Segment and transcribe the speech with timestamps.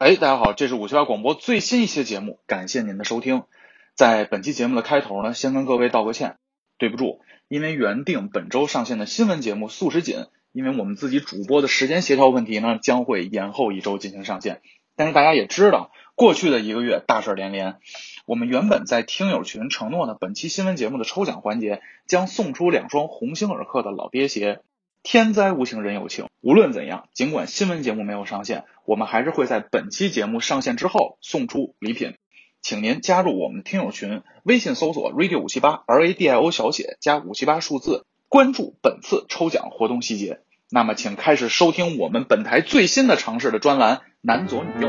[0.00, 3.42] 哎，大家好，这是五七八广播最新一期节目，感谢您的收听。
[3.94, 6.38] 在本期节目的开头呢，先跟各位道个歉，
[6.78, 14.62] 对不住，因为原定本周上线的新闻节目素食锦，因为我们自己主播的时间协调问题呢，将会延后一周进行上线。
[14.96, 17.76] 但是大家也知道，过去的一个月大事连连，
[18.24, 24.62] 我们原本在听友群承诺呢，本期新闻节目的抽奖环节将送出两双鸿星尔克的老爹鞋。
[25.02, 32.14] 天灾无情人有情，无论怎样，尽管新闻节目没有上线，我们还是会在本期节目上线之后送出礼品，
[32.60, 40.40] 请您加入我们听友群，微信搜索 radio 五七八 R A D I O 小写加五七八数字，关注本次抽奖活动细节。
[40.70, 44.88] 那么，请开始收听我们本台最新的尝试的专栏《男左女右》。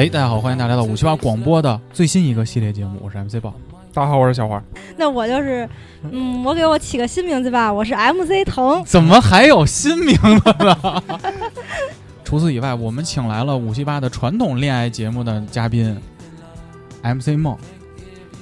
[0.00, 3.52] 哎，大家好，欢迎大家来到五七八广播的最新一个系列节目，我是 MC 豹。
[3.92, 4.64] 大家好，我是小花。
[4.96, 5.68] 那我就是，
[6.10, 8.82] 嗯，我给我起个新名字吧，我是 MC 腾。
[8.86, 11.02] 怎么还有新名字呢？
[12.24, 15.94] 除此以外，我们请来了五七八的传统恋爱节目的嘉宾
[17.02, 17.54] MC 梦。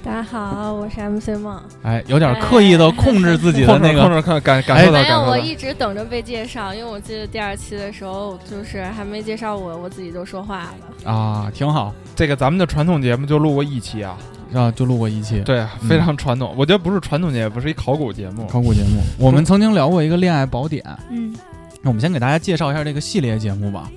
[0.09, 1.61] 大家好，我是 MC 梦。
[1.83, 5.03] 哎，有点刻意的控制自己的那个，控制看感感受到。
[5.03, 10.73] 没有，我一直等着被介绍，因为我记得第二期的时候，就是还没介绍我，我自己就说话
[11.05, 11.13] 了。
[11.13, 11.95] 啊，挺好。
[12.17, 14.17] 这个咱们的传统节目就录过一期啊，
[14.55, 15.41] 啊，就录过一期。
[15.41, 16.55] 对，非常传统。
[16.57, 18.47] 我觉得不是传统节目，不是一考古节目。
[18.47, 20.83] 考古节目， 我们曾经聊过一个恋爱宝典。
[21.11, 21.37] 嗯，
[21.83, 23.91] 那我们先给大家介绍一下这个系列节目吧。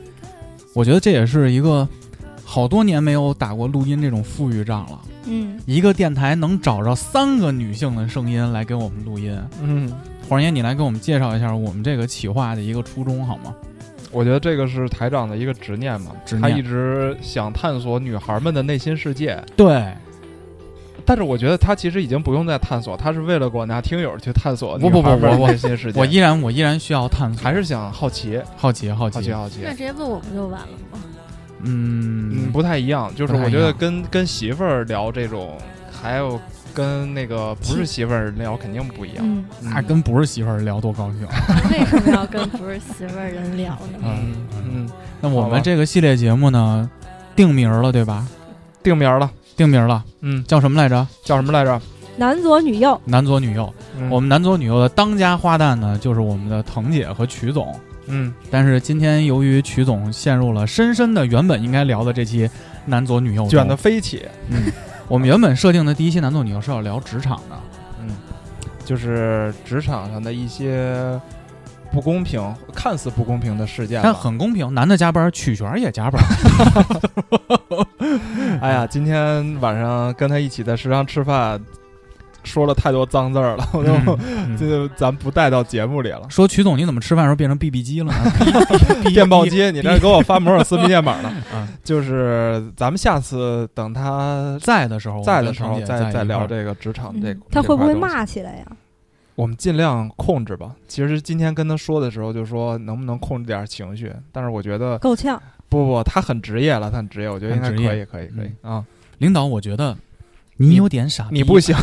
[0.73, 1.87] 我觉得这也是一个
[2.51, 4.99] 好多年没有打过录音这种富裕仗了。
[5.23, 9.41] 嗯，一个电台能找着三个女性的声音来给我们录音。
[9.61, 9.89] 嗯，
[10.27, 13.55] 黄爷，你来给我们介绍一下我们这个企划的一个初衷好吗？
[14.11, 19.41] 我觉得这个是台长的一个执念嘛，他一直想探索女孩们的内心世界。
[19.55, 19.89] 对，
[21.05, 25.97] 但是我觉得他其实已经不用再探索，他是为了广大听友去探索不不不，我内心世界。
[25.97, 29.59] 我依然我依然需要探索，还是想好奇好奇好奇好奇。
[29.63, 30.99] 那直接问我不就完了吗？
[31.63, 35.57] 嗯，不太一样，就是我觉得跟跟媳妇儿聊这种，
[35.91, 36.39] 还有
[36.73, 39.43] 跟那个不是媳妇儿聊肯定不一样。
[39.61, 41.27] 那跟不是媳妇儿聊多高兴？
[41.71, 43.99] 为什么要跟不是媳妇儿人聊呢？
[44.03, 44.89] 嗯嗯。
[45.19, 46.89] 那我们这个系列节目呢，
[47.35, 48.25] 定名了对吧？
[48.81, 50.03] 定名了，定名了。
[50.21, 51.07] 嗯，叫什么来着？
[51.23, 51.79] 叫什么来着？
[52.17, 52.99] 男左女右。
[53.05, 53.71] 男左女右。
[54.09, 57.73] 我们男左女右的当家花旦呢，就是我们的腾姐和曲总。
[58.07, 62.49] 嗯，但是今天由于曲总陷入了深深的原本应该聊的这期
[62.85, 64.71] 男左女右卷的飞起，嗯，
[65.07, 67.55] 我们原本设定的第一期男左女右是要聊职场的，
[68.01, 68.09] 嗯，
[68.83, 71.19] 就是职场上的一些
[71.91, 72.41] 不公平，
[72.73, 76.21] 看似不公平的事件，但很公平，男的加班，曲璇也加班。
[78.61, 81.61] 哎呀，今天晚上跟他一起在食堂吃饭。
[82.43, 83.91] 说了太多脏字儿了，我就
[84.57, 86.21] 这 就咱不带到节目里了。
[86.29, 88.13] 说曲总，你怎么吃饭时候变成 BB 机了？
[89.13, 91.31] 电报机，你这给我发摩尔斯密电码呢？
[91.83, 97.35] 就是咱们下次等他在的时候，在的时候再再聊这个职场这。
[97.51, 98.65] 他会不会骂起来呀？
[99.35, 100.75] 我们尽量控制吧。
[100.87, 105.41] 其实今天跟他说的时候，就说能不能控制点情绪，但是我觉得够呛。
[105.69, 108.83] 不不，他很职业了，他很职业，我觉得应该可以，可以，可以啊。
[109.19, 109.95] 领导，我觉得。
[110.57, 111.75] 你有点傻，你不行，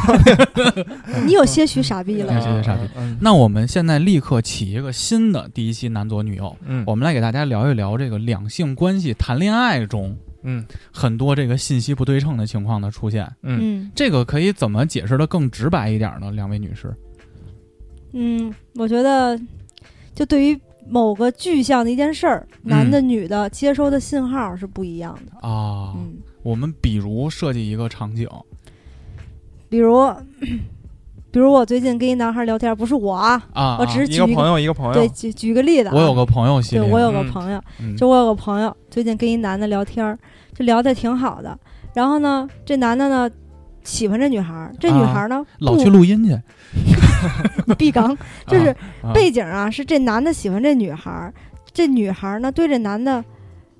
[1.27, 2.83] 你有些许傻逼了，有些许傻逼。
[3.21, 16.31] 那我们现在立刻起一个新的第一期男左女右，嗯，我们来给大家聊一聊这个两性关系谈恋爱中，嗯，很多这个信息不对称的情况的出现，嗯，这个可以怎么解释的更直白一点呢？
[16.31, 16.95] 两位女士，
[18.13, 19.37] 嗯，我觉得
[20.15, 20.57] 就对于
[20.89, 25.95] 某个具象的一件事儿，男的女的接收的信号是不一样的啊。
[25.97, 26.15] 嗯，
[26.45, 28.29] 我们比如设计一个场景。
[29.69, 30.11] 比如，
[31.31, 33.43] 比如我最近跟一男孩聊天，不是我啊，
[33.79, 34.95] 我只是一个朋友，一个朋友。
[34.95, 37.63] 对，举举个例子，我有个朋友，对我有个朋友，
[37.97, 40.19] 就我有个朋友，最近跟一男的聊天，
[40.55, 41.57] 就聊的挺好的。
[41.95, 43.31] 然后呢，这男的呢
[43.85, 46.39] 喜欢这女孩，这女孩呢老去录音去，
[47.77, 48.17] 闭刚，
[48.47, 48.75] 就是
[49.13, 51.33] 背景啊，是这男的喜欢这女孩，
[51.73, 53.23] 这女孩呢对这男的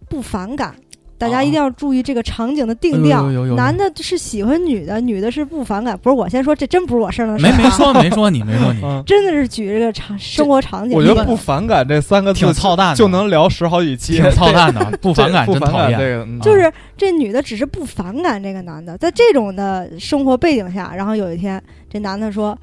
[0.09, 0.75] 不反感。
[1.19, 3.29] 大家一定要注意这个场景的定调。
[3.57, 5.99] 男的是喜欢女的，女的是不反感。
[5.99, 7.45] 不是我先说，这真不是我事儿的事。
[7.45, 10.97] 没没说没说你没说你，真的是举这个场生活场景。
[10.97, 14.15] 我觉得不反感这三个字挺操蛋，就能聊十好几期。
[14.15, 15.99] 挺操蛋的， 不反感真讨厌。
[15.99, 21.61] 这个就是这女的只是不反感这个男的，在这种的生活背景下，然后有一天
[21.91, 22.57] 这男的说：“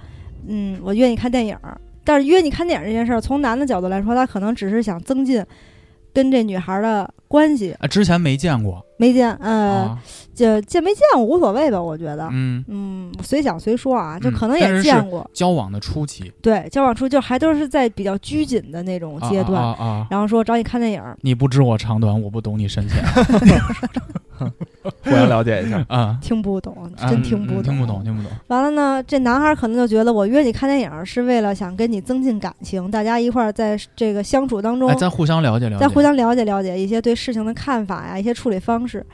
[0.48, 1.57] 嗯，我约你看电影。”
[2.07, 5.44] 但是约你看电影这件事儿，从男的角度来说，他可能只是想增进。
[6.13, 7.75] 跟这女孩的关系。
[7.80, 9.98] 啊，之前没见过，没见，呃，
[10.33, 12.63] 就见没见过无所谓吧，我觉得，嗯。
[12.68, 15.30] 嗯，随想随说啊，就可能也见过。
[15.33, 20.07] 交往的初期，对，交往初就还都是在比较拘谨的那种阶段啊。
[20.10, 23.04] 然后说找你看电影，你不知我长短，我不懂你深浅。
[25.03, 26.75] 互相了解一下啊，听不懂，
[27.09, 28.31] 真听不懂，听不懂，听不懂。
[28.47, 39.05] 完了呢，这男孩可能就觉得我约你看电影是为了想跟你增进感情，大家一块儿在这个相处当中，再互相了解了解，再互相了解了解一些对事情的看法呀，一些处理方式。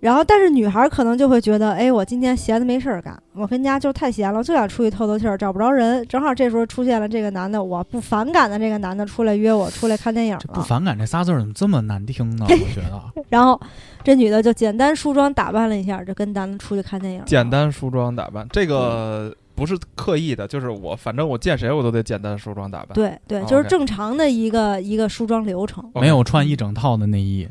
[0.00, 6.02] 然后，但是女孩可能就会觉得，哎，我今天闲的没事儿干，我跟家就太闲了，就想出去透透气儿，找不着人。
[6.08, 10.40] 正好这时候出现了这个男的，我不反感的这个男的出来约我出来看电影了。
[10.54, 12.46] 不反感这仨字怎么这么难听呢？
[12.48, 13.22] 我觉得。
[13.28, 13.60] 然后
[14.02, 17.22] 这女的就简单梳妆打扮了一下，就跟男的出去看电影。
[17.26, 19.36] 简单梳妆打扮，这个。
[19.60, 22.94] 不是刻意的，就是我，反正我见谁我都得简单梳妆打扮。
[22.94, 25.84] 对对，就是正常的一个一个梳妆流程。
[25.96, 27.46] 没有穿一整套的内衣。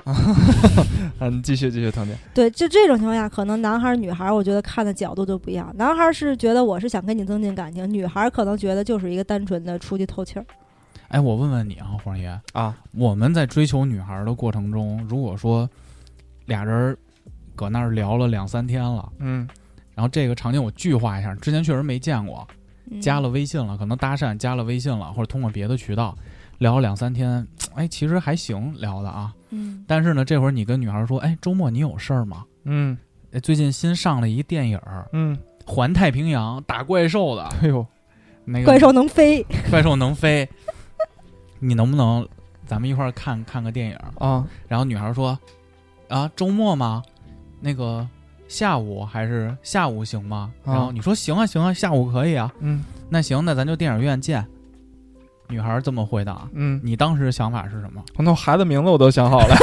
[1.22, 2.18] 嗯，继续继续，唐姐。
[2.34, 5.72] 对，就这种情况下，可能男孩女孩，我觉得看的角度就不一样。
[5.78, 10.46] 男孩是觉得我是想跟你增进感情，女孩可能觉得就是一个单纯的出去透气儿。
[11.10, 15.70] 哎，我问问你啊，黄爷啊，我们在追求女孩的过程中，如果说
[16.48, 16.98] 俩人
[17.56, 19.48] 搁那儿聊了两三天了，嗯。
[20.00, 22.48] 然后这个场景我具化一下，之前确实没见过，
[23.01, 26.18] 加了微信了，可能搭讪加了微信了，或者通过别的渠道
[26.60, 29.34] 聊了两三天，哎，其实还行聊的啊。
[29.50, 29.84] 嗯。
[29.86, 32.46] 但是呢，这会儿你跟女孩说，哎，周末你有事儿吗？
[32.63, 32.98] 嗯。
[33.34, 37.44] 哎，最近新上了一电影儿，嗯，环太平洋打怪兽的。
[37.62, 37.86] 哎呦，
[38.46, 40.48] 那个怪兽能飞， 怪兽能飞，
[41.60, 42.25] 你能不能
[42.66, 44.48] 咱们一块儿看看个电影啊？
[44.69, 45.38] 然后女孩说，
[46.07, 47.04] 啊，周末吗？
[47.60, 48.07] 那个。
[48.50, 50.51] 下午还是下午行吗？
[50.66, 52.51] 然后你说行啊行啊，下午可以啊。
[52.60, 54.44] 嗯，那行，那咱就电影院见。
[55.48, 56.50] 女孩这么回答。
[56.54, 58.04] 嗯，你当时想法是什么？
[58.18, 59.56] 那孩子名字我都想好了。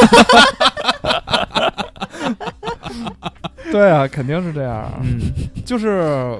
[3.73, 4.89] 对啊，肯定是这样。
[5.03, 5.21] 嗯，
[5.65, 6.39] 就是，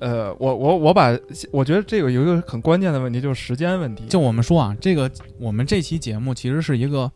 [0.00, 1.16] 呃，我我我把，
[1.52, 4.06] 我觉得这个有一个很关键的问题，就是时间问题。
[4.06, 5.08] 就我们说啊，这个
[5.38, 7.10] 我们这期节目其实是一个。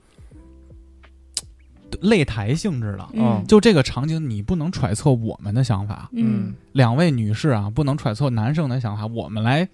[1.97, 9.69] 擂台性质的，嗯，就这个场景，你不能揣测我们的想法，嗯，两位女士啊，不能揣测男生的想法，我们来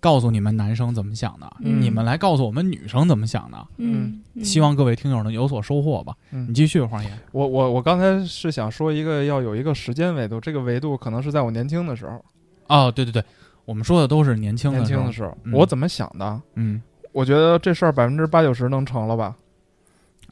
[0.00, 6.14] 告诉你们男生怎么想的，你们来告诉我们女生怎么想的，嗯，希望各位听友能有所收获吧。
[6.30, 12.24] 你继续，黄爷，我我我刚才是想说一个要有一个时间维度，这个维度可能是在我年轻的时候，
[12.66, 13.24] 哦，对对对，
[13.64, 16.40] 我们说的都是年轻年轻的时候，我怎么想的？
[16.56, 16.82] 嗯，
[17.12, 19.36] 我觉得这事儿百分之八九十能成了吧。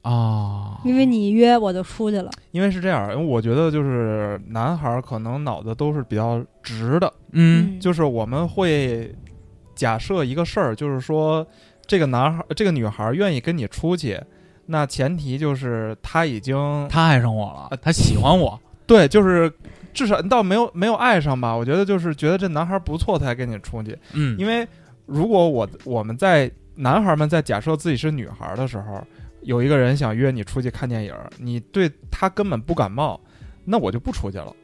[0.02, 2.30] 啊，因为你约我就出去了。
[2.52, 9.14] 因为是这样，因为我觉得就是男孩可能脑子都是比较直的，嗯，就是我们会
[9.74, 11.46] 假设一个事儿，就是说
[11.86, 14.18] 这个男孩、这个女孩愿意跟你出去，
[14.66, 19.52] 那前提就是他已经他爱上我了，他喜欢我，对，就是
[19.92, 21.54] 至少倒没有没有爱上吧。
[21.54, 24.66] 我觉得就是觉得这男孩不错才跟你出去，嗯，因为
[25.04, 29.06] 如果我我们在男孩们在假设自己是女孩的时候。
[29.42, 33.20] 有一个人想约你出去看电影，你对他根本不感冒，
[33.64, 34.54] 那我就不出去了。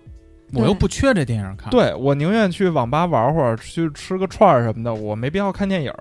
[0.52, 5.92] 我又不缺这电影看，对我宁愿去网吧玩会儿，去吃个串儿什么的，我没必要看电影。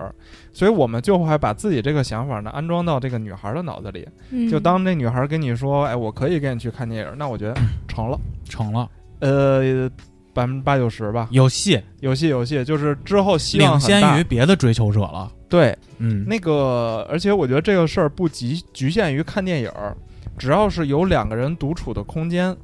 [0.52, 4.06] 所以我们就会把自己这个想法呢安装到这个女孩的脑子里。
[4.48, 8.88] 就当那女孩跟你说：“哎，我可以跟你去看电影。”那我觉得成了，成了。
[9.18, 9.90] 呃，
[10.32, 12.64] 百分之八九十吧，有戏，有戏，有戏。
[12.64, 15.32] 就是之后希望领先于别的追求者了。
[15.48, 19.96] 对，嗯，那个，而且我觉得这个事儿不局局限于看电影儿，
[20.36, 22.54] 只要是有两个人独处的空间，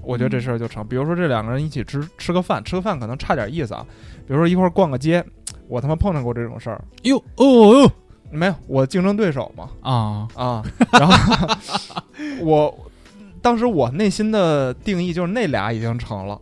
[0.00, 0.86] 我觉得这事儿就成。
[0.86, 3.86] 比如说这两个人一起吃吃个饭，吃个饭可能差点意思啊。
[4.26, 5.24] 比如说一块儿逛个街，
[5.68, 6.82] 我他妈碰到过这种事儿。
[7.02, 7.90] 哟哦，
[8.30, 9.68] 没有，我竞争对手嘛。
[9.82, 10.62] 啊啊，
[10.92, 11.54] 然后
[12.40, 12.90] 我
[13.42, 16.40] 当时我内心的定义就是那俩已经成了。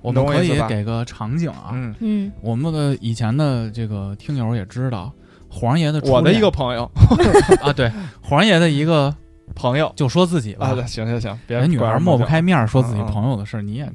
[0.00, 5.12] 我们可以给个场景啊，嗯嗯，我们的以前的这个听友也知道。
[5.58, 6.88] 黄爷的我的一个朋友。
[7.60, 7.90] 啊，对，
[8.22, 9.12] 黄爷的一个
[9.54, 9.92] 朋友。
[9.96, 13.90] 就说自己吧，行行行，别女孩抹不开面说自己朋友的事儿，你也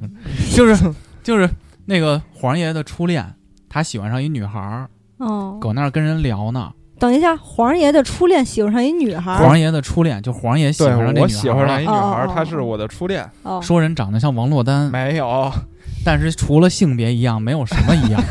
[0.54, 0.92] 就是
[1.22, 1.48] 就是
[1.86, 3.34] 那个黄爷的初恋，
[3.68, 9.36] 他喜欢上一女孩儿，哦，搁那儿跟人聊呢，等一下，皇爷的初恋喜欢上一女孩。
[9.38, 11.22] 皇爷的初恋就皇爷喜欢上这女孩。
[11.22, 13.28] 我喜欢上一女孩，她是我的初恋。
[13.62, 15.50] 说人长得像王珞丹，没有，
[16.04, 18.22] 但是除了性别一样，没有什么一样。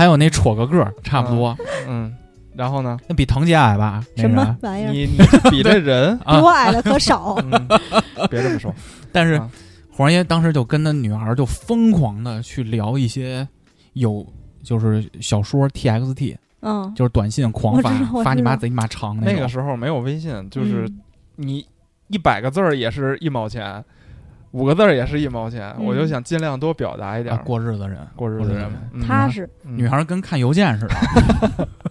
[0.00, 1.54] 还有那戳个个差不多。
[1.86, 2.10] 嗯，
[2.54, 2.98] 然后呢？
[3.06, 4.02] 那比藤姐矮吧？
[4.16, 4.90] 什么玩意儿？
[4.90, 7.34] 你你比这人 比我矮的可少。
[8.30, 8.74] 别这么说。
[9.12, 9.38] 但是
[9.92, 13.46] 黄爷当时就跟那女孩就疯狂的去聊一些
[13.92, 14.26] 有
[14.62, 16.34] 就是小说 TXT。
[16.62, 17.90] 嗯，就是短信狂发，
[18.24, 20.90] 发你妈贼你妈长那个时候没有微信，就是
[21.36, 21.66] 你
[22.08, 23.84] 一百个字儿也是一毛钱，
[24.52, 27.36] 五个字儿也是一毛钱，我就想尽量多表达一点。
[27.44, 28.68] 过日子人，过日子人，
[29.06, 29.48] 踏实。
[29.62, 30.94] 女孩跟看邮件似的，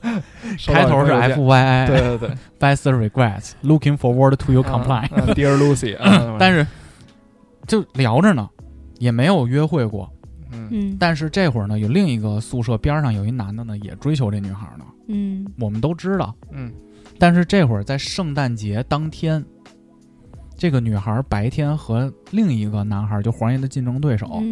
[0.68, 5.96] 开头是 F Y I，对对对， Best regrets，looking forward to your comply，Dear Lucy，
[6.38, 6.68] 但是
[7.66, 8.50] 就聊着呢，
[8.98, 10.12] 也没有约会过。
[10.52, 14.84] 嗯，但是这会儿呢，有另一个宿舍边上有一男的呢，也追求这女孩呢。
[15.08, 16.36] 嗯，我们都知道。
[16.52, 16.74] 嗯，
[17.18, 19.44] 但是这会儿在圣诞节当天，
[20.60, 24.44] 这个女孩白天和另一个男孩，就黄爷的竞争对手，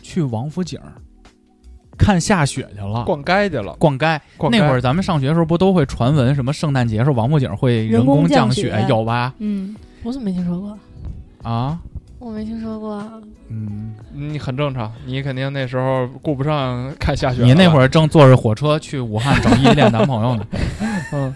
[0.00, 0.80] 去王府井
[1.98, 4.06] 看下雪去了，逛街去了，逛街。
[4.48, 9.34] 那会儿咱们上学的时候不都会传闻什么圣诞节时候王府井会人工降雪，有吧？
[9.38, 10.78] 嗯，我怎么没听说过？
[11.42, 11.80] 啊？
[12.20, 13.04] 我没听说过，
[13.48, 17.42] 嗯，你很正常，你肯定那时候顾不上看下雪。
[17.42, 20.46] 你那会儿正坐着火车去武汉找异地恋男朋友呢，
[21.12, 21.34] 嗯，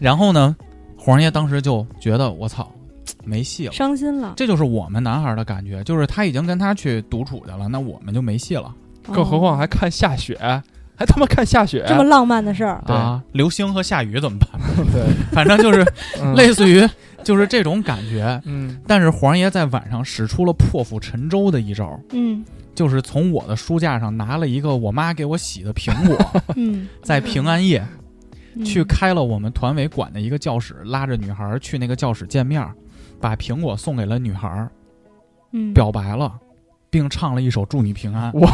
[0.00, 0.56] 然后呢，
[0.96, 2.70] 黄爷当时就觉得我操，
[3.26, 4.34] 没戏了，伤心了。
[4.36, 8.74] 这就是我们男孩的感觉，就是他已经跟他去独处去了，那我们就没戏了。
[9.12, 10.36] 更何况还看下雪，
[10.96, 12.82] 还他妈看下雪，这么浪漫的事儿。
[12.86, 13.22] 啊！
[13.32, 14.48] 流星和下雨怎么办？
[14.92, 15.02] 对，
[15.32, 15.84] 反正就是
[16.34, 16.88] 类似于。
[17.24, 26.16] 就是这种感觉，嗯，但是黄爷在晚上使出了破釜沉舟的一招，嗯，就是从我的书架上拿了一个我妈给我洗的苹果，
[26.54, 27.84] 嗯，在平安夜
[28.64, 32.64] 去开了我们团委管的一个教室，拉着女孩去那个教室见面，
[33.20, 34.68] 把苹果送给了女孩，
[35.52, 36.32] 嗯，表白了，
[36.90, 38.30] 并唱了一首祝你平安。
[38.34, 38.48] 我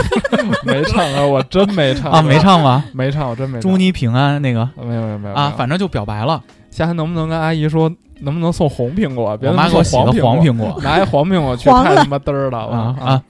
[0.64, 2.84] 没唱啊，我真没唱啊，没唱吗？
[2.92, 3.60] 没唱，我真没。
[3.60, 6.42] 祝你平安那个，没有没有没有啊，反正就表白了。
[6.70, 7.90] 下次能不能跟阿姨说？
[8.20, 9.36] 能不能送红苹果？
[9.36, 13.22] 别妈给我洗个黄苹果，拿一黄苹果去太他妈嘚儿了啊啊！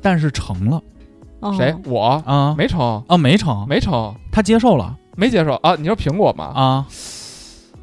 [0.00, 0.80] 但是成了，
[1.58, 1.74] 谁？
[1.84, 5.76] 我啊，没成啊，没成，没成，他接受了，没接受啊？
[5.78, 6.44] 你说苹果吗？
[6.54, 6.86] 啊，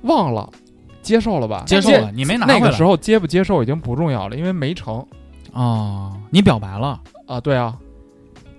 [0.02, 0.50] 忘了，
[1.08, 1.64] 接受了吧？
[1.66, 5.06] 接受了，你没拿那个时候接不接受已经不重要了，因为没成
[5.54, 6.18] 啊。
[6.30, 7.40] 你表白了啊？
[7.40, 7.76] 对啊，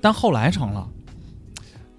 [0.00, 0.88] 但后来成了。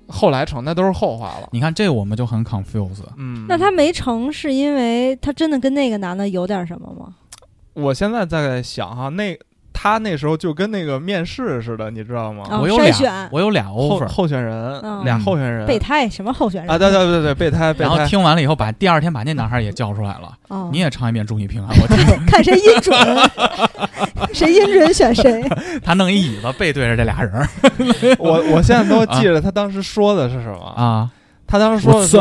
[0.08, 1.50] 后来成，那都是后话了。
[1.52, 3.04] 你看这个，我们就很 confused。
[3.16, 7.14] 嗯，那他没成，是因为他真的跟那个男的有点什么吗？
[7.74, 9.38] 我现在在想哈，那。
[9.82, 12.44] 他那时候就跟那个面试似的，你知道吗？
[12.60, 16.78] 我有俩，我有俩 offer 候选人，俩候选人，备胎什么候选人啊？
[16.78, 17.74] 对对对对，备胎。
[17.78, 20.34] 然后听完了以后，把第二天把那男孩也叫出来了。
[20.74, 21.98] 你也唱一遍祝你平安，我听。
[22.28, 22.94] 看谁音准，
[24.36, 25.42] 谁音准选谁。
[25.82, 27.48] 他弄一椅子背对着这俩人。
[28.20, 31.10] 我我现在都记着他当时说的是什么啊？
[31.48, 32.18] 他当时说的是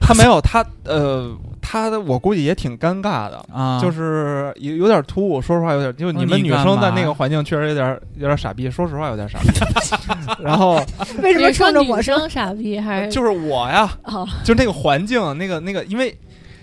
[0.00, 1.30] 他没有他呃，
[1.62, 9.48] 他的我估计也挺尴尬的啊，就是有有点突兀，说实话有点，就你们女生在那个环境确实有点有点傻逼，说实话有点傻逼。
[10.42, 10.84] 然后
[11.22, 13.90] 为什么冲着我生傻逼还是就是我呀？
[14.02, 16.14] 哦，就那个环境，那个那个，因为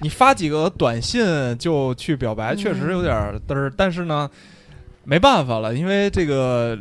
[0.02, 3.16] 你发几个短信就去表白，确实有点
[3.48, 4.30] 嘚儿，但是呢，
[5.06, 6.78] 没办法了，因为这个。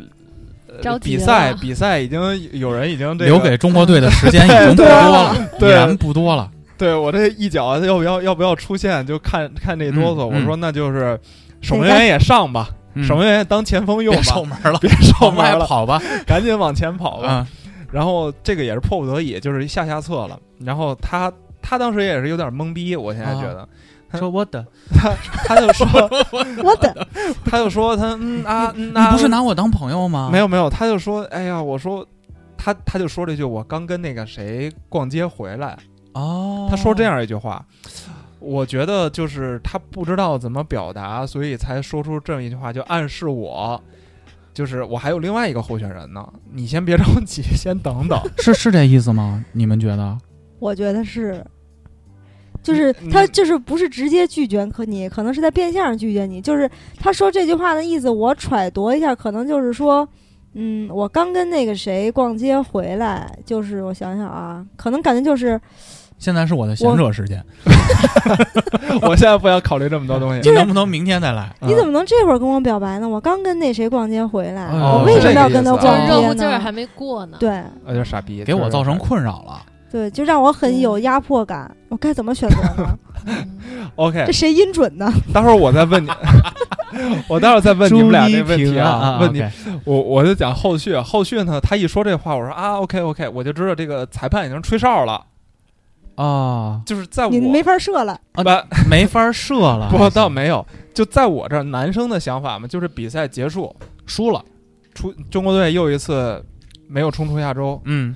[1.02, 2.20] 比赛比赛已经
[2.52, 6.48] 有人已经留给中国队的时间已经不多了， 对，不多了。
[6.78, 10.26] 对我这一脚要不要要不要出现，就看看这哆嗦。
[10.26, 11.18] 我说那就是
[11.60, 12.68] 守门员也上吧，
[13.02, 17.46] 守门员当前锋用吧，守门了， 别守门了，跑吧， 赶紧往前跑吧。
[17.90, 20.38] 然后这个也是迫不得已，就是下下策了。
[20.60, 23.68] 然后他他当时也是有点懵逼，我现在觉得。
[24.10, 25.12] 他说我的，他
[25.44, 25.86] 他就说
[26.62, 27.06] 我的，
[27.44, 30.30] 他就说 他嗯啊，你不是拿我当朋友吗？
[30.32, 32.06] 没有没有，他就说哎呀，我说
[32.56, 35.76] 他他就说了一句，我刚跟那个谁逛街回来
[36.18, 37.64] 哦，他说这样一句话，
[38.38, 43.80] 我觉得就是他不知道怎么表达，所以才说出这么一句话，就暗示我，
[44.52, 49.44] 就是我还有另外一个候选人呢，你先别着急，先等等， 是是这意思吗？
[49.52, 50.18] 你们觉得？
[50.58, 51.44] 我觉得是。
[52.60, 56.40] 就是他，就是不是直接拒绝可你，可能是在变相拒绝你。
[56.40, 60.06] 就是他说这句话的意思，我揣度一下，可能就是说，
[60.54, 65.58] 嗯，我刚跟那个谁逛街回来，就是我想想啊，可能感觉就是
[66.18, 67.42] 现在是我的闲者时间，
[69.02, 71.54] 我现在不要考虑这么多东西，你能不能明天再来？
[71.60, 73.08] 你怎么能这会儿跟我表白呢？
[73.08, 76.08] 我刚跟那谁逛街回来，我为什么要跟他逛街呢？
[76.08, 77.36] 任务劲儿还没过呢。
[77.38, 79.62] 对，有点傻逼，给我造成困扰了。
[79.90, 81.70] 对，就让我很有压迫感。
[81.88, 82.98] 我该怎么选择呢？
[83.96, 85.10] OK，这谁音准呢？
[85.32, 86.10] 待会儿我再问你，
[87.26, 89.18] 我待会儿再问你们俩这问题啊。
[89.20, 89.42] 问你，
[89.84, 90.94] 我我就讲后续。
[90.96, 95.24] 后续呢，他一说这话，我说啊，OK OK，我就知道这个裁判已经吹哨了
[96.22, 98.42] 啊，就是在我你没法射了，不
[98.90, 99.88] 没法射了。
[99.88, 104.44] 不，倒没有，就在我这儿，男生的想法嘛，就是比赛结束输了，
[104.94, 106.44] 出中国队又一次
[106.88, 107.80] 没有冲出亚洲。
[107.84, 108.14] 嗯。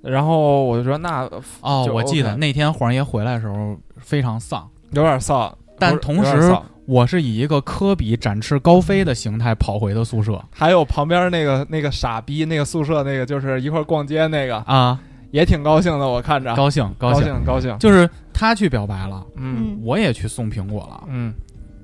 [0.00, 1.26] 然后我就说那
[1.62, 5.50] 哦，我记得那天黄爷回来的时候非常丧，有点丧。
[5.78, 6.54] 但同时，
[6.86, 10.38] 我是以一个科比展翅高飞的形态跑回的宿舍。
[10.50, 15.00] 还有旁边那个那个傻逼，那个宿舍那个就是一块逛街那个啊，
[15.34, 16.08] 也挺高兴的。
[16.08, 21.34] 我看着高兴高兴高兴，就是他去表白了，嗯，我也去送苹果了，嗯。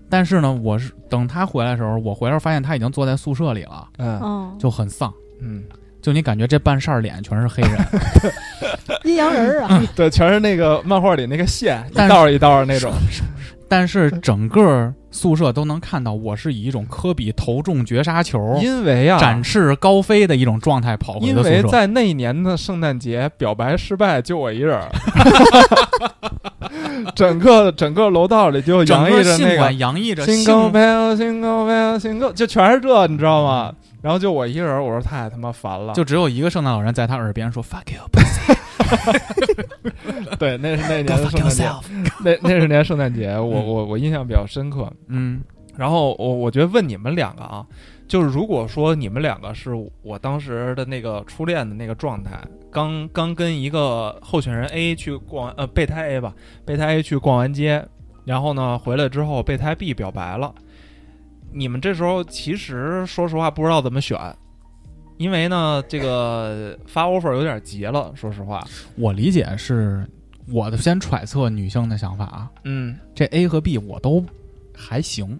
[0.08, 5.64] 但是呢，我是等他回来的时候，我回来发现他已经坐在宿舍里了，嗯，就很丧，嗯。
[6.00, 7.78] 就你感觉这半扇脸全是黑人，
[9.04, 9.82] 阴阳人啊！
[9.94, 12.90] 对，全是那个漫画里那个线，一道一道那种。
[13.70, 21.56] 但是整个宿舍都能看到，我是以一种科比投中绝杀球，因为啊，展翅高飞的一种状态跑回的宿舍。
[21.56, 24.76] 因为在那一年的圣诞节表白失败，就我一人。
[27.14, 33.72] 整个整个楼道里就洋溢着那个，洋溢着新高飞，新高飞，新高，就全是这，你知道吗？
[34.02, 38.00] 然后就我一个人，我说太他妈烦了，就只有一个圣诞老人在他耳边说 “fuck you”。
[40.38, 41.70] 对，那是那年的圣诞节，
[42.24, 44.90] 那那是年圣诞节，我我我印象比较深刻。
[45.08, 45.40] 嗯，
[45.76, 47.66] 然后我我觉得问你们两个啊，
[48.08, 49.70] 就是如果说你们两个是
[50.02, 56.34] 我当时的那个初恋的那个状态，刚刚跟一个候选人 A 去逛呃备胎 A 吧，
[56.64, 57.84] 备胎 A 去逛完街，
[58.24, 60.54] 然后呢回来之后备胎 B 表白了。
[61.52, 64.16] 你们这时候其实说实话不知道怎么选，
[65.20, 68.10] 因为呢，这个发 offer 有点急了。
[68.16, 70.02] 说实话，我理解是
[70.48, 72.50] 我的先揣测女性的想法啊。
[72.64, 74.24] 嗯，这 A 和 B 我都
[74.74, 75.38] 还行，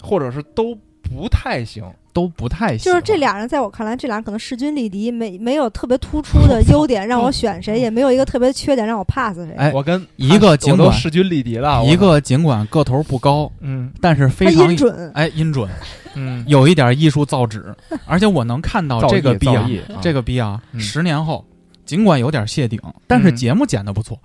[0.00, 0.72] 或者是都
[1.08, 1.84] 不太行。
[2.10, 9.54] 都不太行，就是这俩人，在我看来，这俩可能势均力敌，没没有特别突出的优点 让我选谁，也没有一个特别缺点让我 pass 谁。
[9.56, 15.70] 哎，我跟一个尽管势均力敌了，一个尽管个头不高，嗯，但是非常音准，哎，音准，
[16.14, 17.72] 嗯，有一点艺术造纸，
[18.04, 19.68] 而且我能看到这个逼啊，
[20.02, 21.46] 这个逼啊，十年后
[21.84, 24.18] 尽管有点谢顶，但是节目剪的不错，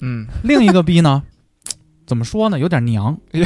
[0.00, 1.22] 嗯，另一个逼呢，
[2.08, 3.40] 怎么说呢，有点娘， 对，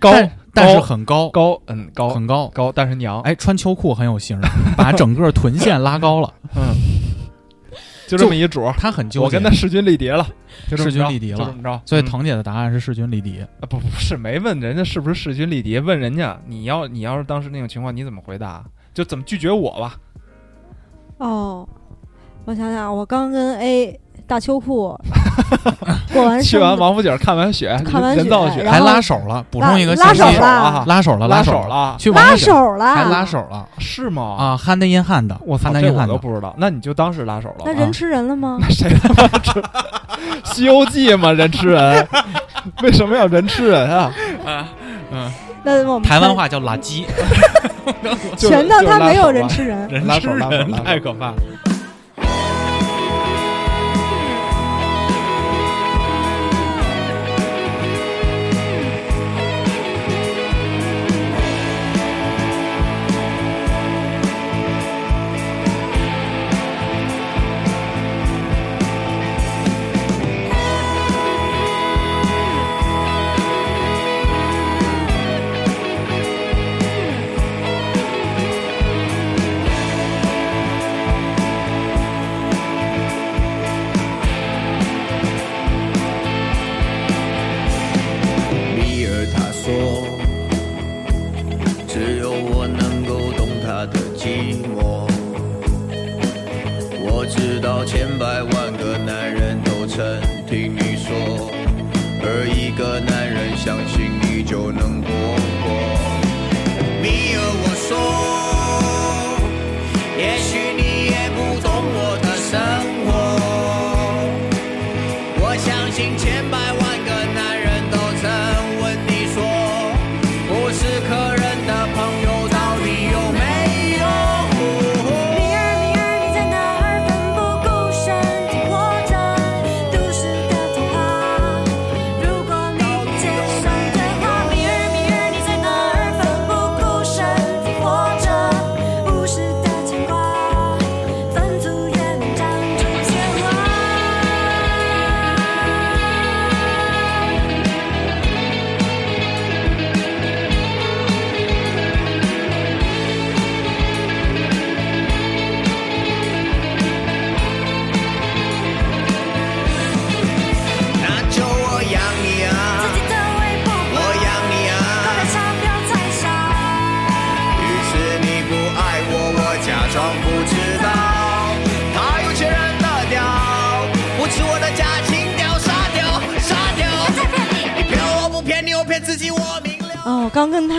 [0.00, 0.10] 高。
[0.58, 4.40] 但是很高高，嗯，高很高高，但是娘，哎，穿秋裤很有型，
[4.74, 6.74] 把 整个臀线拉高了，嗯，
[8.08, 10.26] 就这么一主，他很纠结，我跟他势均力敌了，
[10.70, 11.78] 势均力敌了，怎么着？
[11.84, 18.64] 所以腾姐的答案是势均力敌啊，不不是，没问人家是不是势均力敌，问人家你要你要是当时那种情况你怎么回答？
[18.94, 20.00] 就怎么拒绝我吧？
[21.18, 21.68] 哦，
[22.46, 24.00] 我想想，我刚跟 A。
[24.26, 24.98] 大秋裤，
[26.12, 29.44] 过完去完王府井看完雪，看完人造雪，还拉手了。
[29.50, 34.36] 补充一个拉手了，拉手了，拉手了，去拉手了，还拉手了，是吗？
[34.36, 36.54] 啊，hand in hand，我操，这我都不知道。
[36.58, 37.64] 那你就当是拉手了。
[37.64, 38.58] 那人吃人了吗？
[38.62, 39.62] 那谁他妈吃？
[40.44, 41.32] 西游记吗？
[41.32, 42.08] 人吃人？
[42.82, 44.12] 为什么要人吃人啊？
[44.44, 44.68] 啊，
[45.12, 45.30] 嗯，
[45.62, 47.04] 那我们台湾话叫垃圾。
[48.36, 51.36] 全当他没有人吃人，人吃人太可怕了。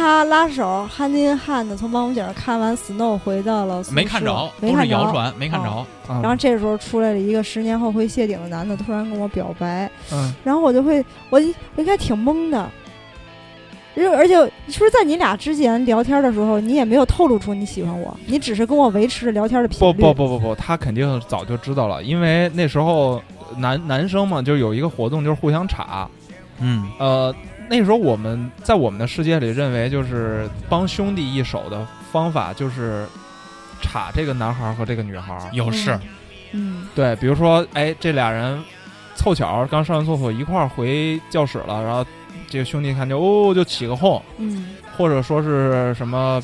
[0.08, 5.86] 他拉手憨金汉的从王府井看完 Snow 回到了没看着，没看着，谣传，没看着。
[6.08, 11.38] 然后这时候出来了一个十年后会谢顶的男的，突然跟我表白，嗯，然后我就会，我
[11.76, 12.70] 我应该挺懵的。
[14.16, 14.34] 而且，
[14.70, 19.92] 是不是在你俩之前聊天的时候，你也没有透露出你喜欢我，你只是跟我维持着聊天的频率？
[19.92, 23.22] 不不不不不，他肯定早就知道了，因为那时候
[23.58, 26.08] 男男生嘛，就有一个活动，就是互相插。
[26.60, 27.36] 嗯，呃，
[27.70, 33.06] 那时候我们在我们的世界里认为，就是帮兄弟一手的方法，就是
[33.82, 36.00] 插这个男孩和这个女孩有事。
[36.54, 38.64] 嗯，对，比如说，哎，这俩人
[39.16, 42.06] 凑巧刚上完厕所一块儿回教室了，然后。
[42.50, 46.42] 这个兄弟看见哦，就起个哄，嗯，或者说是什么，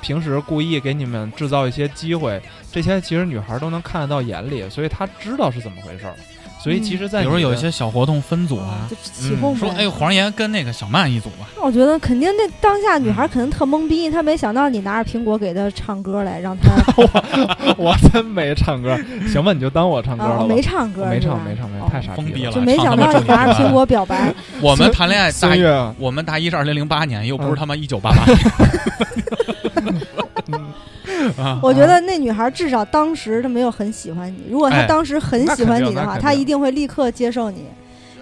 [0.00, 6.14] 平时故意给你们制造一些机会，这些其实女孩都能看得到眼里，所以她知道是怎么回事儿。
[6.62, 11.48] 所以其实，在比如有一些小活动分组啊，起哄说哎，黄岩跟那个小曼一组吧。
[11.60, 16.70] 我觉得肯定那当下女孩肯定特懵逼，她没想到你拿着苹果给她唱歌来，让她。
[17.76, 18.96] 我真没唱歌，
[19.26, 20.46] 行吧，你就当我唱歌了。
[20.46, 22.52] 没唱歌，没唱，没唱，没太傻逼了。
[22.52, 24.32] 就没想到你拿着苹果表白。
[24.62, 25.62] 我们谈恋爱大一，
[25.98, 28.38] 我们大一是二零零八年，又不是他妈一九八八年。
[31.62, 34.44] 我觉得那女孩至少当时她没有很喜欢你。
[34.50, 37.64] 如果她当时很喜欢你的话，她一定会立刻接受你。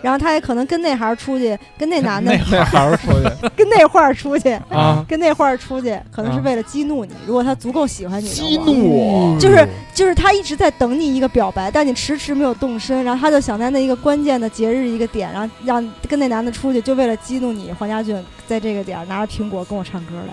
[0.02, 7.12] 然后她也可能跟那孩儿出去，跟那男的那孩儿出去， 跟那画儿出去啊，跟那画儿出去，可能是为了激怒你。
[7.26, 17.70] 如果他足够喜欢你，激怒我，就是就是他一直在等你一个表白，但你迟迟没有动身，然后他就想在那一个关键的节日一个点，然后让跟那男的出去，就为了激怒你。
[17.78, 20.32] 黄家俊在这个点拿着苹果跟我唱歌来。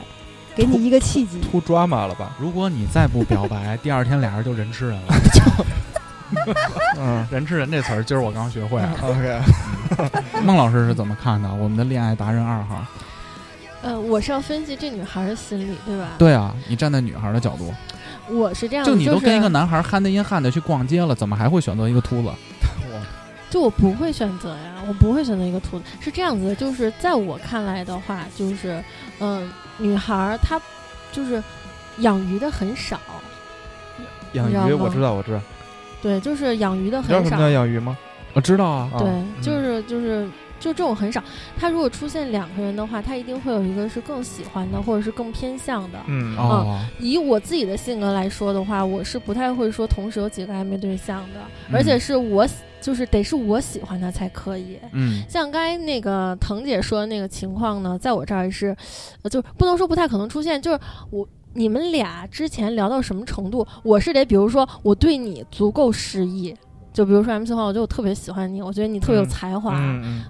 [0.57, 2.31] 给你一个契机，出 drama 了吧？
[2.39, 5.13] 如果你再不表白， 第二天俩人就人吃人了。
[6.97, 8.81] 嗯， 人吃人这词儿，今儿我刚学会。
[9.03, 9.39] OK，
[10.43, 11.53] 孟老师是怎么看的？
[11.53, 12.83] 我们的恋爱达人二号。
[13.83, 16.07] 呃，我是要分析这女孩的心理，对吧？
[16.17, 17.71] 对啊，你站在女孩的角度。
[18.27, 22.31] 我是这样，就你都跟一个男孩憨的阴汉的去逛街了，怎么还会选择一个秃子？
[23.51, 25.85] 就我不会选择呀，我不会选择一个秃子。
[26.01, 28.83] 是这样子的，就是在我看来的话，就是
[29.19, 29.47] 嗯。
[29.77, 30.59] 女孩儿她
[31.11, 31.41] 就是
[31.99, 32.99] 养鱼的很少，
[34.33, 35.39] 养鱼我知道我知道，
[36.01, 37.21] 对，就是养鱼的很少。
[37.21, 37.97] 知道什么叫养鱼吗？
[38.33, 39.07] 我知道啊，对，
[39.41, 40.27] 就是就是
[40.59, 41.23] 就这种很少。
[41.57, 45.99] 他如果出现两个人的话，他一定会有一个是更喜欢的，或者是更偏向的。
[46.05, 51.39] 嗯哦，以我自己的性格来说的话，我是不太会说同时有几个暧昧对象的，
[51.71, 52.47] 而且是我。
[52.87, 54.79] 就是得是我喜欢他才可以。
[54.93, 58.73] 嗯，像刚才那个腾姐说的那个情况呢，在我这儿是，
[59.29, 60.61] 就不能说不太可能出现。
[60.61, 66.55] 就是我你们俩之前聊到什么程度，我是得比如说我对你足够失意，
[66.93, 69.73] 就比如说 M 四号，我觉得我特别喜欢你，我觉得你特别有才华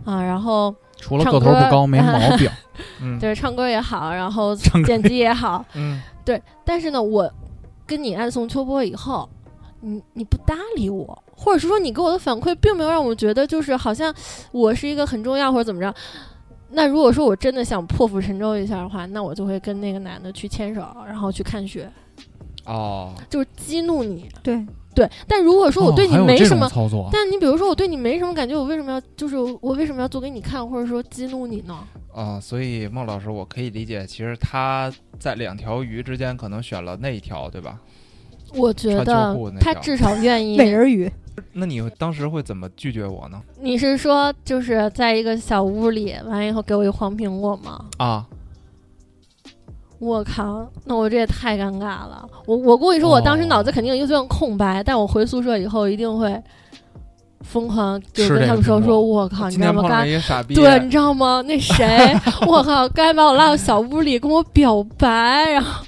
[0.03, 2.49] 啊，然后除了个头不高没毛病，
[3.21, 6.41] 对，唱歌也好，然后 剪辑也好，嗯，对。
[6.65, 7.31] 但是呢，我
[7.85, 9.29] 跟你暗送秋波以后，
[9.81, 11.23] 你你不搭理我。
[11.37, 14.13] 或者是说你给我的反馈并没有让我觉得就是好像
[14.51, 15.93] 我是一个很重要或者怎么着，
[16.71, 21.89] 那如果说我真的想破釜沉舟一下的话，那我就会跟那个男的去牵手，然后去看雪。
[22.65, 24.27] 哦，就是激怒你。
[24.43, 31.77] 对对，但如果说我对你没什么操作，但你比如说我对你没什么感觉，我为什么要就是我为什么要做给你看，或者说激怒你呢？
[32.13, 37.79] 啊，所以孟老师，我可以理解，其实他在两条鱼之间可能选了那一条，对吧？
[38.55, 41.11] 我觉得他至少愿意美人鱼。
[41.53, 43.39] 那你当时会怎么拒绝我呢？
[43.61, 47.85] 你是说就是在一个小屋里，完以后给我一黄苹果吗？
[47.97, 48.25] 啊！
[49.99, 52.27] 我靠，那我这也太尴尬了。
[52.45, 56.39] 我我跟你说，我当时脑子肯定一片空白，但我回宿舍以后一定会
[57.41, 59.83] 疯狂就跟他们说说，我靠，你知道吗？
[59.87, 60.05] 刚
[60.47, 61.43] 对，你知道吗？
[61.47, 62.15] 那谁，
[62.47, 65.83] 我靠，刚才把我拉到小屋里跟我表白，然后。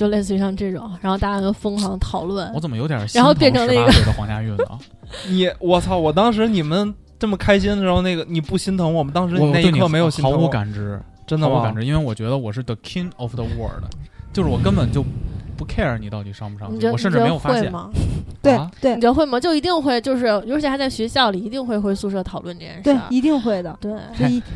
[0.00, 2.50] 就类似于像这种，然后大家就疯狂讨论。
[2.54, 4.78] 我怎么有点然后变成那个黄家韵了？
[5.28, 5.98] 你我操！
[5.98, 9.12] 我当时你们这么开心的时候，那个你不心疼我们？
[9.12, 13.84] 当时那一刻没有毫无感知，真的毫无感知，因为我觉得我是 the king of the world，
[14.32, 15.04] 就是我根本就。
[15.60, 17.70] 不 care 你到底上不上去，我甚至没有发现。
[18.40, 19.38] 对对，你觉得会吗？
[19.38, 22.80] 就一定会，就是尤其还在学校里，一定会回宿舍讨论这件事。
[22.82, 23.78] 对，一定会的。
[23.78, 23.92] 对，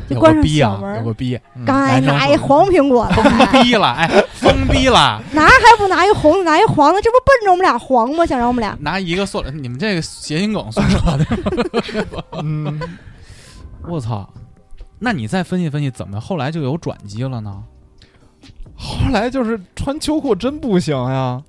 [0.09, 0.97] 就关上小门。
[0.97, 4.09] 有个逼，刚才拿一黄苹果，疯逼了，哎，
[4.45, 5.21] 疯逼了！
[5.33, 8.25] 拿还不拿一红的，拿一黄的，这不奔着我们俩黄吗？
[8.25, 11.25] 想让我们俩拿一个算了，你们这个谐音梗算啥的。
[12.43, 12.79] 嗯，
[13.87, 14.27] 我操！
[14.99, 17.63] 那你再分析分析，怎么后来就有转机了呢？
[18.77, 21.43] 后来就是穿秋裤真不行呀，啊，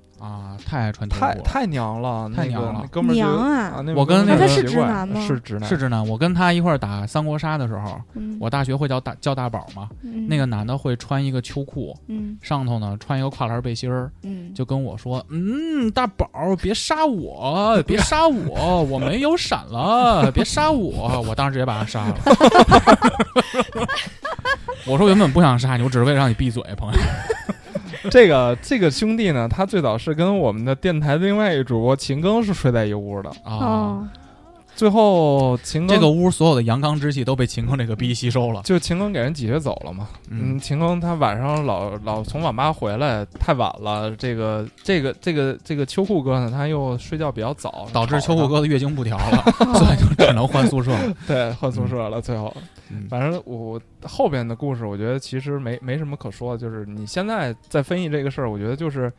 [0.65, 3.83] 太爱穿太太娘了，太娘了，哥们娘啊！
[3.95, 5.21] 我跟那个是直男吗？
[5.25, 6.05] 是直男，是直男。
[6.05, 8.01] 我跟他一块儿打三国杀的时候，
[8.39, 9.89] 我大学会叫大叫大宝嘛，
[10.27, 11.95] 那个男的会穿一个秋裤，
[12.41, 14.11] 上头呢穿一个跨栏背心儿，
[14.55, 16.27] 就跟我说：“嗯，大宝，
[16.61, 22.15] 别杀我，别杀我，我没有闪了，别杀我。”我当时直接把他杀了。
[24.87, 26.99] 我说原本不想杀你，我只是为了让你闭嘴，朋友。
[28.11, 34.07] 这个这个兄弟呢，他最早是跟我们的电台的另外一主播秦庚是睡在一屋的啊。
[34.77, 40.07] 最后秦庚这个屋所有的阳刚之气都被秦庚这个逼吸收了，就秦庚给人挤兑走了嘛。
[40.29, 50.95] 嗯，秦庚他晚上老老从网吧回来太晚了，这个这个这个这个秋裤哥呢，他又睡觉比较早，导致秋裤哥的月经不调了， 所以就只能换宿舍。
[51.25, 52.21] 对，换宿舍了。
[52.21, 52.55] 最后，
[53.09, 59.11] 反正我后边的故事，我觉得其实没没什么可说的，就是你现在在分析这个事儿，我觉得就是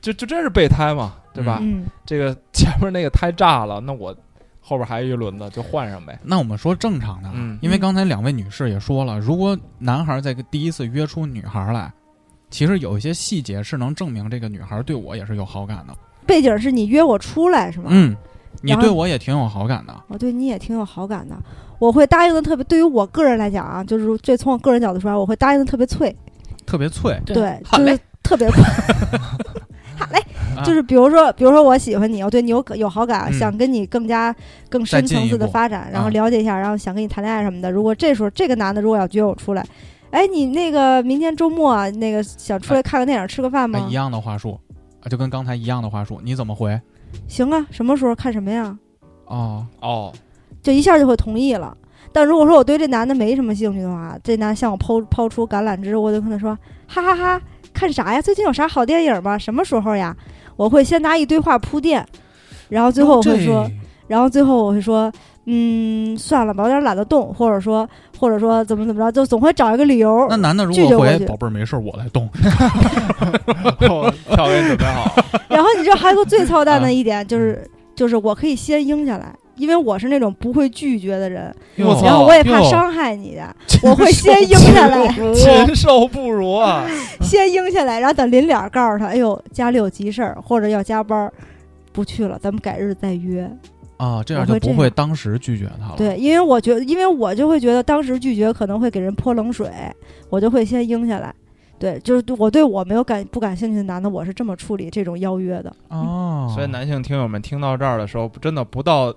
[0.00, 1.60] 就就真是备胎嘛，对吧？
[2.06, 4.16] 这个前面那个胎炸了，那我。
[4.66, 6.18] 后边还有一轮子，就换上呗。
[6.22, 11.92] 那我们说正常的，因为刚才两位女士也说了，如果男孩在第一次约出女孩来，
[12.50, 15.94] 其实有一些细节是能证明这个女孩对我也是有好感的。
[16.24, 17.88] 背景是你约我出来是吗？
[17.90, 18.16] 嗯，
[18.62, 19.94] 你对我也挺有好感的。
[20.08, 21.36] 我对你也挺有好感的，
[21.78, 22.64] 我会答应的特别。
[22.64, 26.16] 对于我个人来讲啊，就是这从我个人角度说，我会答应的特别脆，
[26.64, 27.20] 特别脆。
[27.26, 28.62] 对，就是特别快。
[29.96, 30.18] 好嘞，
[30.62, 34.34] 就是比如说，比如说我喜欢你，我对你有有好感，想跟你更加
[34.68, 37.70] 更深层次的发展，然后了解一下，然后想跟你谈恋爱什么的。
[37.70, 39.66] 如果这时候这个男的如果要约我出来，
[40.10, 43.86] 哎，你那个明天周末那个想出来看个电影吃个饭吗？
[43.88, 44.58] 一样的话术
[45.00, 46.80] 啊，就跟刚才一样的话术，你怎么回？
[47.26, 48.76] 行啊，什么时候看什么呀？
[49.26, 50.12] 哦哦，
[50.62, 51.76] 就一下就会同意了。
[52.12, 57.40] 但如果说我对这男的没什么兴趣的话，这男向我抛抛出橄榄枝，我就跟他说，哈哈哈。
[57.72, 58.22] 看啥呀？
[58.22, 59.36] 最近有啥好电影吗？
[59.36, 60.16] 什么时候呀？
[60.56, 62.04] 我会先拿一堆话铺垫，
[62.68, 63.70] 然后最后我会说，
[64.06, 65.12] 然后最后我会说，
[65.46, 67.88] 嗯，算了吧，我有点懒得动，或者说，
[68.18, 70.26] 或者说怎么怎么着，就总会找一个理由。
[70.30, 72.28] 那男的如果回，宝贝儿没事，我来动，
[73.78, 75.14] 票给你准备好。
[75.48, 79.34] 然后你知道还有个最操蛋的一点就是，就是我可以先应下来。
[79.56, 85.06] 因为我是那种不会拒绝的人，然后我也怕伤害你的，我会先应下来。
[85.34, 86.86] 禽兽不如啊！
[87.22, 91.30] 先应下来，然后等临了告诉他：“哎呦，家里有急事儿，或者要加班，
[91.92, 93.50] 不去了，咱们改日再约。”
[93.96, 95.94] 啊，这样就不会当时拒绝他了。
[95.96, 99.70] 对，因为我觉得，因为我就会觉得当时拒绝可能会给人泼冷水，
[100.28, 101.32] 我就会先应下来。
[101.78, 105.72] 对，就是我对我没有感不感兴趣的男的，我是这么处理这种邀约的。
[105.88, 109.14] 哦，所以男性听友们听到这儿的时候，真的不到。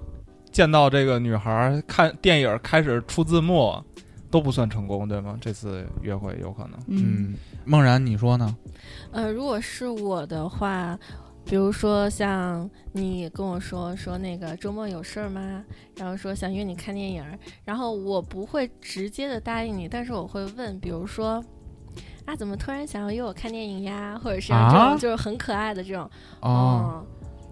[0.58, 3.80] 见到这个女孩看电影开始出字幕，
[4.32, 5.38] 都不算成功，对吗？
[5.40, 6.80] 这次约会有可能。
[6.88, 8.58] 嗯，梦然，你说呢？
[9.12, 10.98] 呃，如果是我的话，
[11.46, 15.64] 比如说像你跟我说说那个周末有事儿吗？
[15.96, 17.24] 然后说想约你看电影，
[17.64, 21.34] 然后我不会直接的答应你，但是我会问，比如说
[22.26, 24.20] 啊，怎么突然想要约我看电影呀？
[24.24, 26.10] 或者是这种就是很可爱的这种
[26.42, 27.06] 哦。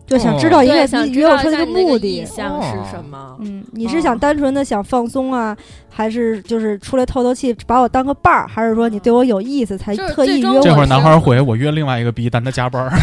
[0.07, 3.37] 就想知道一个你约我出来的目的是什么？
[3.41, 5.57] 嗯，你是想单纯的想放松啊，
[5.89, 10.61] 还是就是出来透透气，把我当个伴儿，还是说你对我有意思才特意约我？
[10.61, 12.85] 这会儿男孩回我约另外一个逼，但他加班。
[12.85, 12.95] 啊，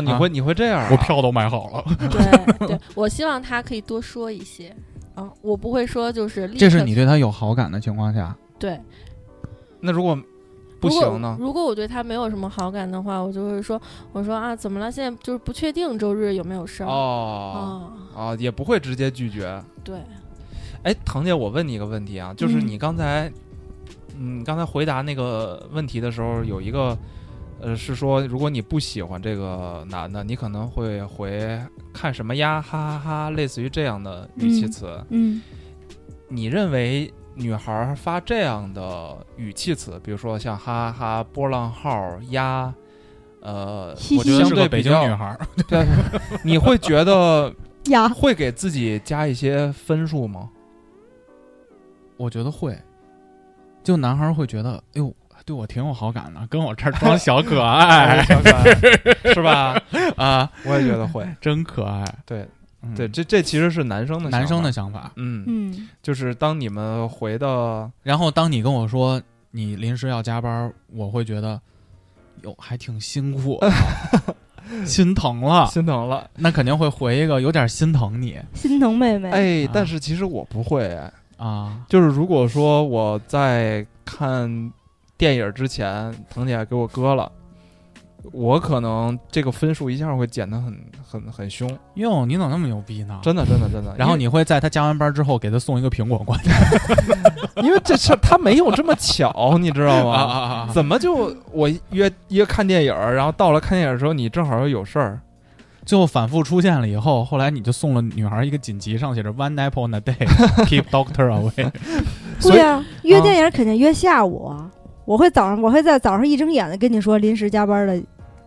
[0.04, 0.86] 你会你会这样？
[0.90, 1.82] 我票都买好了。
[2.10, 4.74] 对对，我希望他可以多说一些
[5.14, 8.36] 啊，我不会说就是这是你对他有好感的情况下。
[8.58, 8.78] 对，
[9.80, 10.18] 那如果。
[10.80, 11.36] 不行呢。
[11.38, 13.80] 如果我对他没有什么好感的话，我就会说
[14.12, 14.90] ：“我说啊，怎么了？
[14.90, 19.62] 现在就是不确定周日有没有事儿哦啊，也不会直接拒绝。
[19.84, 19.98] 对，
[20.82, 23.30] 哎，腾姐，我问你一个问题啊，就是你刚才，
[24.18, 26.96] 嗯，刚才回答那个问题的时候，有一个，
[27.60, 31.60] 呃，是说如果你不喜欢这个男的，你可能会回
[31.92, 32.62] 看什么呀？
[32.62, 34.98] 哈哈哈，类似于这样的语气词。
[35.10, 35.42] 嗯，
[36.28, 37.12] 你认为？
[37.34, 42.74] 女孩发这样的语气词，比如说像哈哈波浪号呀，
[43.40, 45.38] 呃，我觉得是个北京女孩。
[45.68, 45.86] 对，
[46.44, 47.52] 你会觉得
[47.90, 50.50] 呀，会给自己加一些分数吗？
[52.16, 52.78] 我觉得会，
[53.82, 55.14] 就男孩会觉得，哎呦，
[55.46, 58.22] 对我挺有好感的，跟我这儿装小可爱，
[59.32, 59.80] 是吧？
[60.16, 62.04] 啊，我也觉得会，真可爱。
[62.26, 62.46] 对。
[62.96, 65.44] 对，这这其实是男生的男生的想法，嗯。
[65.46, 71.60] 嗯，就是当你们回到，然后当你跟我说你临时要加班，我会觉得
[72.42, 73.60] 哟还挺辛苦，
[74.86, 79.30] 心疼了，心疼了，那肯定会回一个有点心疼你，心疼妹妹。
[79.30, 80.98] 哎，但是其实我不会
[81.36, 84.72] 啊，就是如果说我在看
[85.18, 87.30] 电影之前，腾姐给我割了。
[88.32, 93.18] 我可能这个分数一下会减得很很很凶哟，你怎么那么牛逼呢？
[93.22, 93.94] 真的真的真的。
[93.96, 96.50] 然后你会在他加完班之后给他送一个苹果过去，
[97.62, 100.68] 因为这事他没有这么巧，你知道吗？
[100.72, 105.20] 怎么就我约约看电影，然后到了看电影的时候，你正好又有事儿，
[105.84, 110.14] 最后反复出现了以后，后来你就送了女孩一个锦旗，上写着 One apple in a day,
[110.66, 111.70] keep doctor away。
[112.42, 114.54] 对呀，约电影肯定约下午。
[115.04, 118.00] 我会早上，我会在早上一睁眼的跟你说临时加班的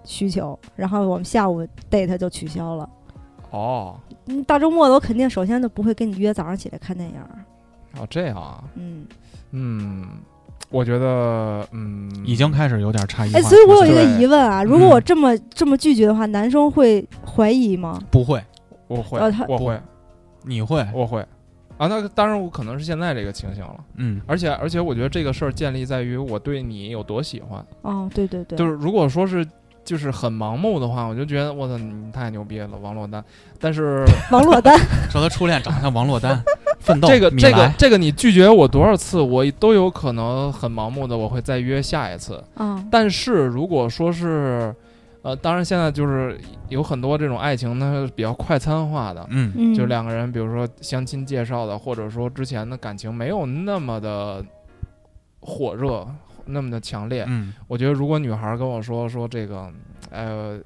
[0.04, 2.90] 需求，然后我们下午 date 就取消了。
[3.52, 3.96] 哦，
[4.48, 7.16] 大周末的我肯定首先都不会跟你约早上起来看电影。
[8.00, 8.64] 哦，这样啊。
[8.76, 9.06] 嗯
[9.52, 10.08] 嗯，
[10.70, 13.34] 我觉得嗯已经开始有点差异。
[13.34, 18.02] 哎，所以我有一个疑问啊，如果我这么这么拒绝的话，男生会怀疑吗？
[18.10, 18.44] 不会，
[18.88, 19.80] 我会，我会，
[20.44, 21.24] 你会，我会。
[21.84, 23.76] 啊，那当然，我可能是现在这个情形了。
[23.98, 27.66] 嗯，而且而且，我觉得这个事儿建立在于我对你有多喜欢。
[27.82, 29.46] 哦，对对对，就是如果说是
[29.84, 33.22] 就是很盲目的话，我就觉得我操，你太牛逼了，王珞丹。
[33.60, 34.78] 但是 王珞丹
[35.12, 36.42] 说他初恋长得像王珞丹，
[36.80, 42.42] 奋斗这个这个这个你拒绝我多少次，我都有可能很盲目的，我会再约下一次。
[42.56, 44.74] 嗯，但是如果说是。
[45.24, 54.46] 呃，当然，现在就是有很多这种爱情呢，比较快餐化的，嗯，就两个人，比如说相亲介绍的，或者说之前的感情没有那么的
[55.40, 56.06] 火热，
[56.46, 57.24] 那么的强烈。
[57.30, 59.72] 嗯，我觉得如果女孩跟我说说这个，
[60.12, 60.60] 呃，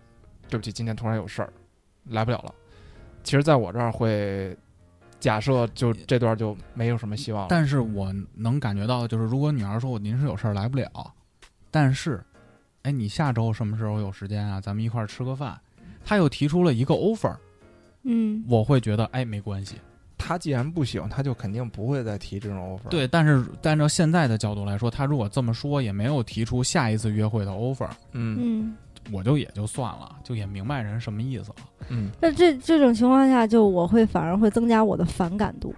[0.49, 1.53] 对不起，今天突然有事儿，
[2.05, 2.51] 来不了了。
[3.23, 4.57] 其实，在我这儿会
[5.19, 7.45] 假设就这段就没有什么希望。
[7.47, 10.89] 但是我能感觉到，就是如果女孩说我临时有事儿来不了，
[11.69, 12.23] 但是。
[12.88, 14.62] 哎，你下周什么时候有时间啊？
[14.62, 15.60] 咱们一块儿吃个饭。
[16.06, 17.36] 他又提出了一个 offer，
[18.04, 19.76] 嗯，我会觉得哎没关系。
[20.17, 22.88] 他既然不喜欢，他就肯定不会再提这种 offer。
[22.89, 28.73] 对，但是按照现在的角度来说，他如果这么说，也没有提出下一次约会的 offer，嗯，
[29.12, 31.56] 我就也就算了，就也明白人什么意思了。
[31.89, 35.76] 嗯，那这这种情况下，就我会反而会增加我的反感度。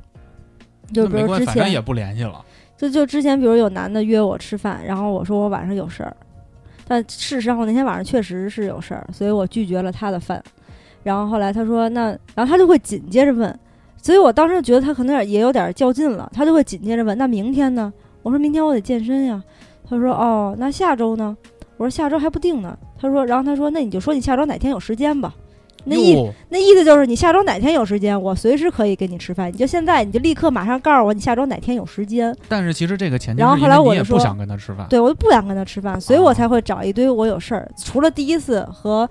[0.93, 2.45] 就比如之前也不联系了。
[2.78, 6.15] 就就之前，比如有男的约我吃饭，然后我说我晚上有事儿。
[6.89, 10.43] 但事实上，我那天晚上确实是有事儿，所以我拒绝了他的饭。
[11.04, 13.58] 然后后来他说那，然后他就会紧接着问，
[14.02, 16.28] 所以我当时觉得他可能也有点较劲了。
[16.34, 17.93] 他就会紧接着问，那明天呢？
[18.23, 19.41] 我说明天我得健身呀。
[19.88, 21.38] 他说哦，那下周呢？
[21.78, 22.75] 我说下周还不定呢。
[22.99, 25.34] 他说，然后他说那你就说你下周哪天有时间吧。
[25.85, 29.51] 那意那意思就是你下周哪天有时间，我随时可以跟你吃饭。
[29.51, 32.35] 你就现在，你就立刻马上告诉我你下周哪天有时间。
[32.47, 37.69] 但是其实这个前提，然后后来我也不想跟他吃饭，对我就不想跟他吃饭，所以我才会找一堆我有事儿。
[37.77, 39.09] 除了第一次和，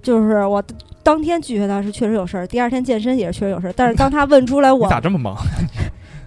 [0.00, 0.62] 就是我
[1.02, 3.72] 当天拒绝他是确实有事儿，第二天健身也是确实有事儿。
[3.76, 5.36] 但是当他问出来 我咋这么忙，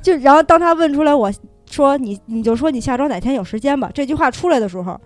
[0.01, 1.31] 就然后当他问出来我
[1.65, 4.99] 说你你就说你下周哪天有时间吧，这句话出来的时候，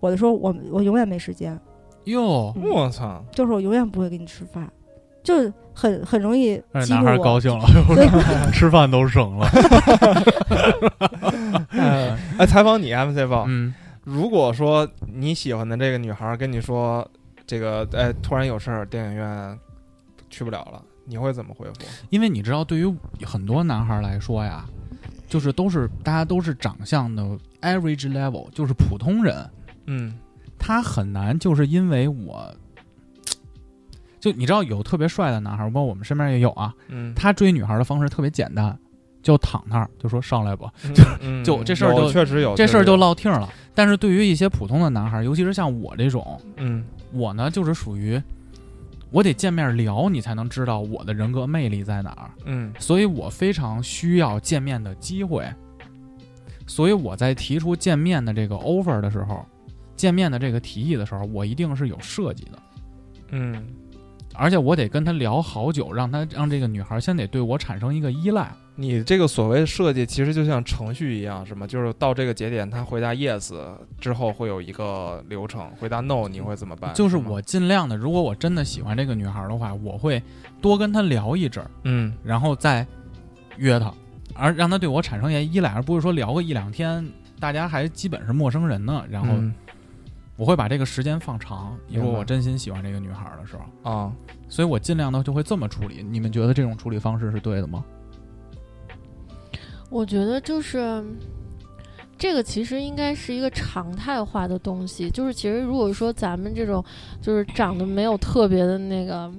[0.00, 1.58] 我就说我我永远没时间。
[2.04, 3.24] 哟，我操！
[3.32, 4.70] 就是我永远不会跟你吃饭，
[5.22, 7.18] 就是很很容易激怒我。
[7.18, 7.66] 高兴了，
[8.52, 9.46] 吃饭都省了。
[12.38, 13.44] 哎，采访你，MC 报。
[13.48, 17.06] 嗯，如果说你喜欢的这个女孩跟你说
[17.46, 19.58] 这个，哎，突然有事儿，电影院
[20.28, 21.74] 去不了了，你会怎么回复？
[22.10, 24.64] 因为你知道，对于很多男孩来说呀，
[25.28, 27.22] 就是都是大家都是长相的
[27.62, 29.50] average level，就是普通人。
[29.86, 30.18] 嗯。
[30.58, 32.54] 他很难，就是因为我，
[34.18, 36.74] 就你知道有特别帅的男孩，包括我们身边也有啊。
[36.88, 38.74] 嗯，他追女孩的方式特别简单，
[39.22, 40.72] 就躺那儿，就说上来吧，
[41.44, 43.48] 就就这事儿就确实有这事儿就落听了。
[43.74, 48.18] 但是对于一些普通的男孩，尤其是像我这种，嗯，我呢就是属于
[49.10, 52.30] 我得见面聊，你才能知道我的人格魅力在哪儿。
[52.46, 55.46] 嗯，所以我非常需要见面的机会，
[56.66, 59.44] 所以我在提出见面的这个 offer 的时候。
[60.04, 62.58] 见面的这个提议的时候，我一定是有设计的，
[63.30, 63.64] 嗯，
[64.34, 68.52] 而且我得跟他聊好久，让他让这个女孩先得对我产生一个依赖。
[68.76, 71.66] 你这个所谓设计，其实就像程序一样，是吗？
[71.66, 73.54] 就是到这个节点，他回答 yes
[73.98, 76.92] 之后会有一个流程，回答 no 你会怎么办？
[76.92, 80.22] 就是我尽量的，如果我真的喜欢这个女孩的话，我会
[80.60, 82.86] 多跟她聊一阵儿，嗯，然后再
[83.56, 83.90] 约她，
[84.34, 87.08] 而让她对我产生一些依赖，而不是说聊个一两天，
[87.40, 89.34] 大家还基本是陌生人呢，然后。
[90.36, 94.12] 我会把这个时间放长，如果我真心喜欢这个女孩的时候啊，
[94.48, 96.02] 所以我尽量的就会这么处理。
[96.02, 97.84] 你们觉得这种处理方式是对的吗？
[99.90, 101.04] 我觉得就是
[102.18, 105.08] 这个，其实应该是一个常态化的东西。
[105.10, 106.84] 就是其实如果说咱们这种
[107.20, 109.32] 就是长得没有特别的那个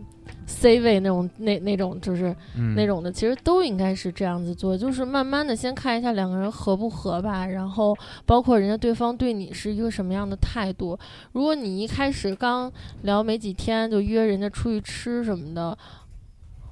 [0.46, 2.36] C 位那种那那种就是
[2.76, 10.98] 那种的，其实都应该是这样子做，就是慢慢的先看一下两个人合不合吧，然后包括人家对方对你是一个什么样的态度。
[11.32, 12.72] 如果你一开始刚
[13.02, 15.78] 聊没几天就约人家出去吃什么的，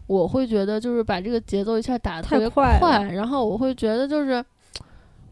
[0.07, 2.79] 我会觉得就是把这个节奏一下打得特别快，
[3.11, 4.43] 然后我会觉得就是。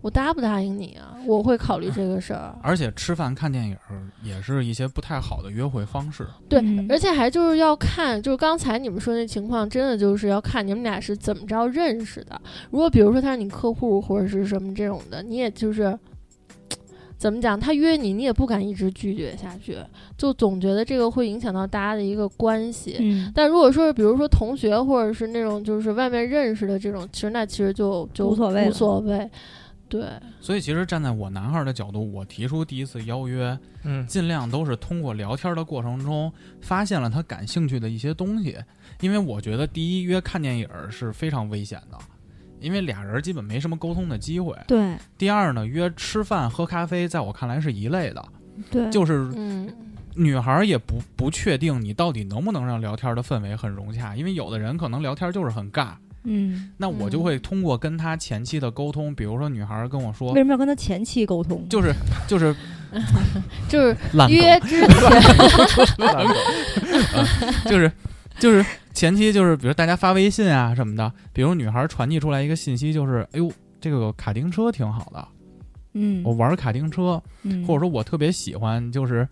[0.01, 1.15] 我答不答应你啊？
[1.27, 2.55] 我会考虑这个事儿。
[2.63, 3.77] 而且吃饭看电影
[4.23, 6.25] 也是一些不太好的约会方式。
[6.49, 12.41] 对，而且还就是要看，就是刚才你们说那情况，真的就是要看你们俩是怎么着认识的。
[12.71, 15.97] 如果比如说他是你客户或者是什么这种的，你也就是
[17.15, 19.77] 怎么讲，他约你，你也不敢一直拒绝下去，
[20.17, 22.95] 就总觉得这个会影响到大家的一个关系。
[22.99, 23.31] 嗯。
[23.35, 29.29] 但如果说是比如说同学或者是那种就是外面认识的这种，其实那其实就就无所谓，无所谓。
[29.91, 30.07] 对，
[30.39, 36.31] 所以其实站在我男孩的角度，我提出第一次邀约，嗯，尽量都是通过聊天的过程中
[36.61, 38.57] 发现了他感兴趣的一些东西，
[39.01, 41.97] 因为我觉得第一约看电影是非常危险的，
[42.61, 44.57] 因为俩人基本没什么沟通的机会。
[44.65, 44.95] 对。
[45.17, 48.25] 第二呢，约吃饭喝咖啡，在我看来是一类的，
[48.71, 49.29] 对，就是
[50.15, 55.95] 女孩也不不确定你到底能不能让聊天的氛围很融洽，因为有的人可能聊天就是很尬。
[56.23, 61.67] 嗯，那我就会通过跟他前期的沟通，比如说女孩跟我说，为什么要跟他前期沟通？
[61.67, 61.93] 就是
[62.27, 62.55] 就是
[63.67, 63.97] 就是
[64.29, 64.89] 约之前，
[67.65, 67.91] 就是
[68.39, 68.63] 就是
[68.93, 75.27] 前期就是比如大家发微信啊什么的，比如女孩传递出来一个信息，就是哎呦这个卡丁车挺好的，
[75.93, 79.27] 嗯，我玩卡丁车，嗯，或者说我特别喜欢就是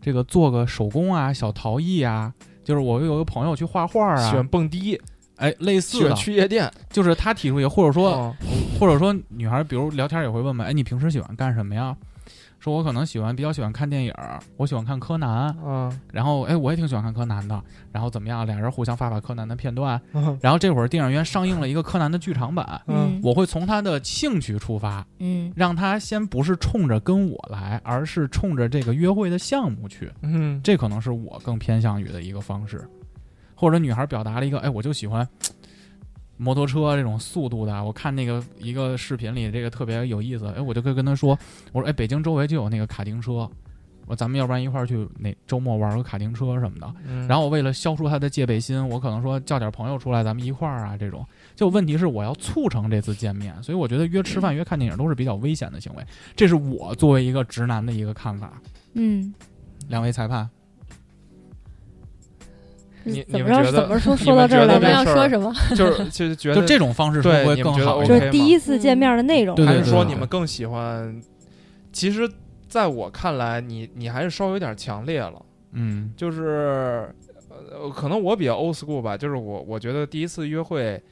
[0.00, 5.00] 这个做个手工啊小陶艺啊，就是我有个朋友去画画啊，喜欢蹦迪。
[5.42, 6.14] 哎，类似的。
[6.14, 8.34] 去夜店，就是他提出去，或者说，
[8.78, 11.96] 或者说女孩，比如聊天也会问嘛，哎，你平时喜欢干什么呀？
[12.60, 14.14] 说我可能喜欢比较喜欢看电影，
[14.56, 18.46] 我喜欢看柯南，嗯，然后哎，我也挺喜欢看柯南的，然后怎么样？
[18.46, 20.00] 俩人互相发发柯南的片段，
[20.40, 32.88] 然后这会儿电影院上映了一个柯南的剧场版，嗯，我会从他的兴趣出发，嗯，让他先不是冲着跟我来，而是冲着这个约会的项目去，嗯，这可能是我更偏向于的一个方式。
[33.62, 35.26] 或者女孩表达了一个，哎，我就喜欢
[36.36, 37.84] 摩托车这种速度的。
[37.84, 40.48] 我看那个一个视频里，这个特别有意思。
[40.48, 41.38] 哎，我就可以跟她说，
[41.70, 43.48] 我说，哎，北京周围就有那个卡丁车，
[44.06, 46.92] 我咱们要不然一块儿去那周末玩个卡丁车什么的。
[47.28, 50.96] 然后我为了消除她的戒备心，我可能说叫点朋友出来，咱们一块儿啊。
[50.96, 56.04] 这种就问题是我要促成这次见面，所以我觉得约吃饭、约看电影都是比较危险的行为。
[56.34, 58.60] 这是我作为一个直男的一个看法。
[58.94, 59.32] 嗯，
[59.86, 60.50] 两位裁判。
[63.04, 63.72] 你怎么着？
[63.72, 64.16] 怎么说？
[64.16, 64.74] 说到这儿了？
[64.74, 65.52] 我们要说什么？
[65.76, 71.20] 就是 就觉得就这种方式会更好，就是第一次见面的内容，还是说你们更喜欢？
[71.92, 72.28] 其实，
[72.68, 75.34] 在我看来，你你还是稍微有点强烈了。
[75.72, 77.08] 嗯，就是
[77.48, 81.02] 呃，可能我比较 old school 吧，就是我我觉得第一次约会，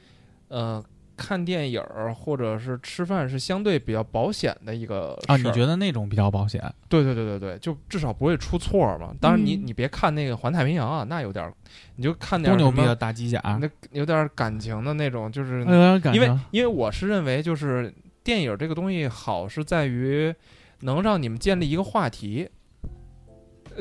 [0.47, 0.83] 呃。
[1.17, 6.61] 看电影儿或者是吃饭是相对比较保险的一个啊，你觉得那种比较保险？
[6.89, 9.13] 对对对对对，就至少不会出错嘛。
[9.19, 11.53] 当然，你你别看那个环太平洋啊，那有点，
[11.95, 17.93] 你就看点多牛逼的大机甲，那有点感情的那种，就是有点感因为因为我是认为，就是
[18.23, 20.33] 电影这个东西好是在于
[20.81, 22.49] 能让你们建立一个话题。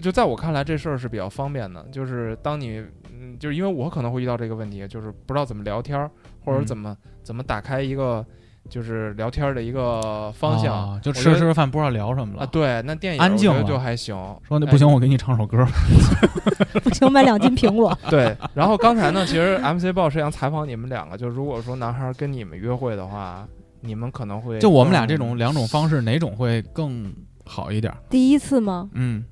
[0.01, 1.85] 就在我看来，这事儿是比较方便的。
[1.91, 2.81] 就是当你
[3.13, 6.09] 嗯，就是因为我可能会遇到这个问题，就是不知道怎么聊天，
[6.45, 6.97] 或者怎么。
[7.23, 8.25] 怎么打开一个
[8.69, 10.99] 就是聊天的一个方向？
[11.01, 12.47] 就吃着吃着饭不知道聊什么了啊？
[12.47, 14.17] 对，那电影安静就还行。
[14.49, 15.65] 说那不行，我给你唱首歌。
[16.83, 17.97] 不行，买两斤苹果。
[18.11, 18.35] 对。
[18.55, 23.47] 然后刚才呢，其实 MC 报是想采访你们两个，就如果说男孩跟你们约会的话，
[23.83, 27.15] 你们可能会就我们俩这种两种方式，哪种会更
[27.45, 27.95] 好一点？
[28.09, 28.89] 第一次吗？
[28.95, 29.23] 嗯。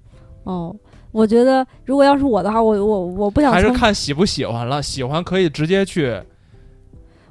[0.45, 0.77] 哦，
[1.11, 6.21] 我觉得如果要是我的话，我我我不想还是看喜不喜欢了，喜欢可以直接去。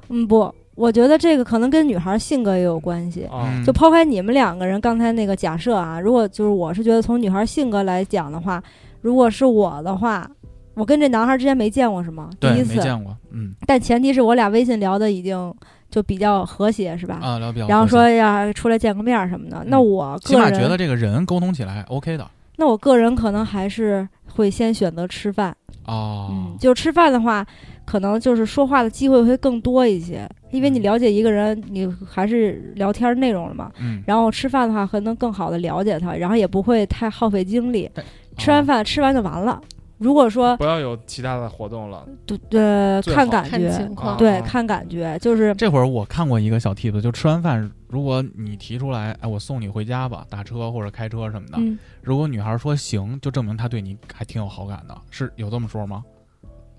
[0.08, 3.28] 嗯，不，我觉得这个可能跟女孩性格也有关系。
[3.64, 8.62] 就抛开你们两个人刚才那个假设啊，如果就是我是觉得从女孩性格来讲的话，
[9.00, 10.28] 如果是我的话，
[10.74, 12.30] 我跟这男孩之前没见过是吗？
[12.40, 13.52] 第一次没见过，嗯。
[13.66, 15.52] 但前提是我俩微信聊的已经
[15.90, 17.18] 就比较和谐，是吧？
[17.20, 17.66] 啊，聊比较。
[17.66, 22.26] 然后说要出来见个面什么的，那我起码觉得这个人沟通起来 OK 的。
[22.58, 25.56] 那我个人可能还是会先选择吃饭。
[25.86, 26.28] 哦。
[26.30, 27.46] 嗯，就吃饭的话。
[27.88, 33.72] 可能就是说话的机会会更多一些，因为你了解一个人，你还是聊天内容了嘛。
[33.80, 34.02] 嗯。
[34.06, 37.90] 然后吃饭的话，还能更好的了解他，然后也不会太耗费精力。
[38.36, 39.58] 吃完饭吃完就完了。
[39.98, 42.06] 如果说不要有其他的活动了。
[42.24, 43.90] 对对，看感觉。
[44.16, 51.58] 对，看感觉就是这会儿我看过一个小 tip，就吃完饭，如果你提出来，哎，我送你回家吧，打车或者开车什么的。
[51.58, 51.78] 嗯。
[52.00, 56.04] 如果女孩说行，就证明她对你还挺有好感的，是有这么说吗？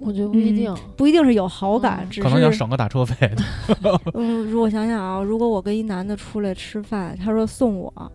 [0.01, 3.30] 我觉得不一定，不一定是有好感，只是可能要省个打车费。
[4.13, 8.11] 嗯， 如果想想啊，如果我跟一男的出来吃饭，他说送我，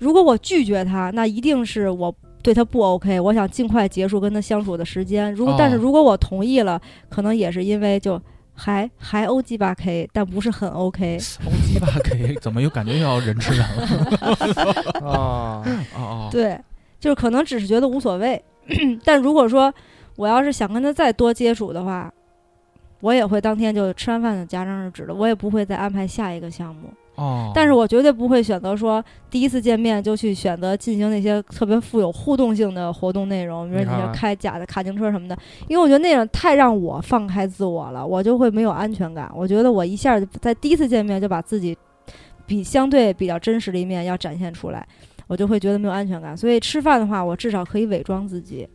[0.00, 2.12] 如果我拒绝他，那一定是我
[2.48, 5.30] 对他不 OK，我想尽快结束跟他相处的时间。
[5.34, 6.80] 如果但是如果我同意了，
[7.10, 8.18] 可能也是因为就
[8.54, 11.18] 还还 O G 八 K，但不是很 OK。
[11.44, 15.04] O G 八 K 怎么又感觉又要人吃人了？
[15.06, 15.62] 啊
[15.94, 16.28] 啊！
[16.32, 16.58] 对，
[16.98, 18.42] 就是可能只是觉得无所谓，
[19.04, 19.70] 但如果说。
[20.16, 22.12] 我要是想跟他再多接触的话，
[23.02, 26.92] 我也会当天就吃完饭就戛然而止了，我也不会再安排下一个项目。
[27.18, 39.28] 哦，但是我绝对不会选择说第一次见面就去选择进行那些特别富有互动性的活动内容，比如你要开假的卡丁车什么的，因为我觉得那样太让我放开自我了，我就会没有安全感。
[39.34, 41.76] 我觉得我一下在第一次见面就把自己
[42.46, 44.86] 比相对比较真实的一面要展现出来，
[45.26, 46.36] 我就会觉得没有安全感。
[46.36, 48.68] 所以吃饭的话，我至少可以伪装自己。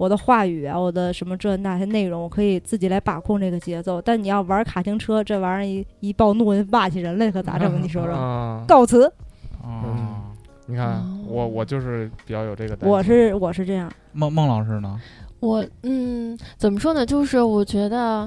[0.00, 4.00] 我的话语啊，我的什么这那些内容，我可以自己来把控这个节奏。
[4.00, 7.70] 但你要玩卡丁车，这玩意儿一一暴怒，骂起人来可咋整？
[7.84, 8.64] 你说说。
[8.66, 9.04] 告辞。
[9.62, 10.22] 哦，
[10.64, 12.78] 你看我我就是比较有这个。
[12.88, 13.92] 我是我是这样。
[14.12, 14.98] 孟孟老师呢？
[15.40, 17.04] 我嗯，怎么说呢？
[17.04, 18.26] 就是我觉得。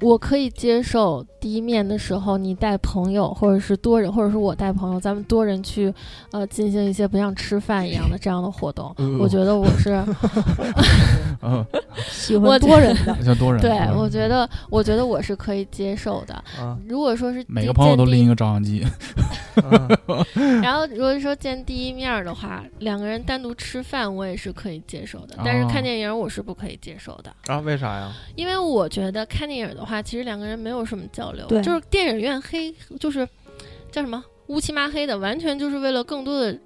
[0.00, 5.92] 我可以接受第一面的时候你带朋友，或者是多人，或者是我带朋友，咱们多人去，
[6.32, 8.94] 呃，进行一些不像吃饭一样的这样的活动。
[9.18, 10.04] 我觉得我是
[12.10, 13.60] 喜欢多人的，像多人。
[13.62, 16.44] 对，我觉得，我觉得我是可以接受的。
[16.86, 18.84] 如果说是每个朋友都拎一个照相机，
[20.62, 27.32] 然后如果说见第一面的话，两个人单独吃饭我也是可以接受的，但是看电影我是不可以接受的。
[27.46, 27.60] 啊？
[27.60, 28.12] 为啥呀？
[28.34, 29.85] 因为我觉得看电影的。
[29.86, 33.26] 话其实两个人没有什么交流，就是电影院黑，就是
[33.90, 36.58] 叫什么乌漆麻黑的，完全就是为了更多的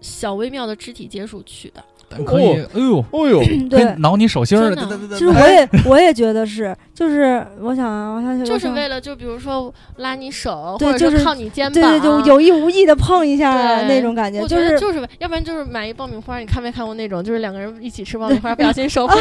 [0.00, 1.84] 小微妙的肢体接触去的。
[2.24, 2.44] 可以，
[2.74, 4.72] 哎呦，哎呦，对，挠你手心儿。
[5.10, 19.18] 其实我也我也觉得是，就是我想，我想就是为了就比如说拉你手，或者是靠你肩膀，对对，就有意无意的碰一下那种感觉，就是就是，要不然就是买一爆米花，你看没看过那种，就是两个人一起吃爆米花，不小心手 碰。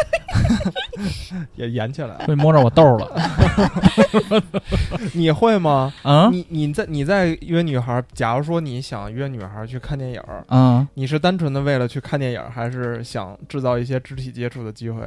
[1.56, 3.08] 也演起来，会摸着我豆了。
[5.14, 5.92] 你会吗？
[6.02, 15.02] 啊，你你在你在约女孩，假如说你想约女孩去看电影，嗯，你是单纯的为了去看电影，还是想制造一些肢体接触的机会？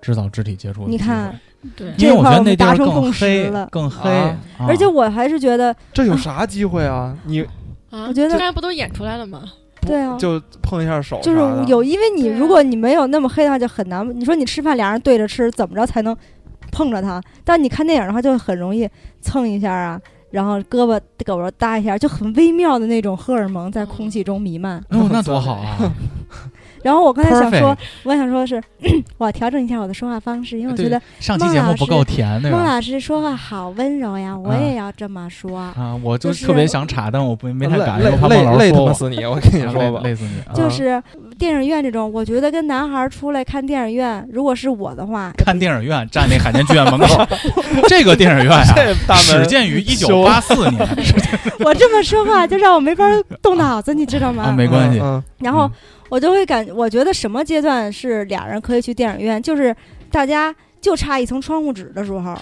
[0.00, 1.38] 制造肢体接触，你看，
[1.76, 4.10] 对，因为我觉得那地方更黑了，更黑。
[4.58, 7.16] 而且我还是觉得这有啥机会啊？
[7.24, 7.42] 你
[7.90, 9.44] 啊，我觉得刚才不都演出来了吗？
[9.86, 14.08] 对啊，就碰一下手，就是有，因为你如果你没有那么黑的话，就很难。
[14.18, 16.16] 你说你吃饭，俩人对着吃，怎么着才能
[16.70, 17.20] 碰着他？
[17.44, 18.88] 但你看电影的话，就很容易
[19.20, 24.78] 蹭一下啊，然后胳膊胳膊搭一下，就很微妙的那种荷尔蒙在空气中弥漫。
[24.90, 25.92] 哦，那多好啊！
[26.82, 28.62] 然后我刚才想说，我想说的是，
[29.18, 35.96] 我调整一下我的说话方式，因为我觉得上期节目不够甜，孟老师说话好温柔呀，我也要这么说啊！
[36.02, 39.24] 我就特别想插，但我不没太敢，累累累他妈死你！
[39.24, 40.54] 我跟你说吧，累死你！
[40.54, 41.00] 就是
[41.38, 47.24] 电影院这种，我觉得跟男孩出来看电影院，如果是我的话，看电影院站那海淀剧院门口，
[47.88, 50.88] 这个电影院 呀，始建于一九八四年。
[51.64, 53.04] 我这么说话就让我没法
[53.40, 54.52] 动脑子，你知道吗？
[54.52, 55.00] 没关系。
[55.38, 55.70] 然后。
[56.12, 59.74] 我就会感，我觉得什么阶段是俩人可以去电影院，就是
[60.10, 62.36] 大家就差一层窗户纸的时候，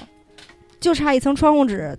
[0.81, 1.97] 就差一层窗户纸，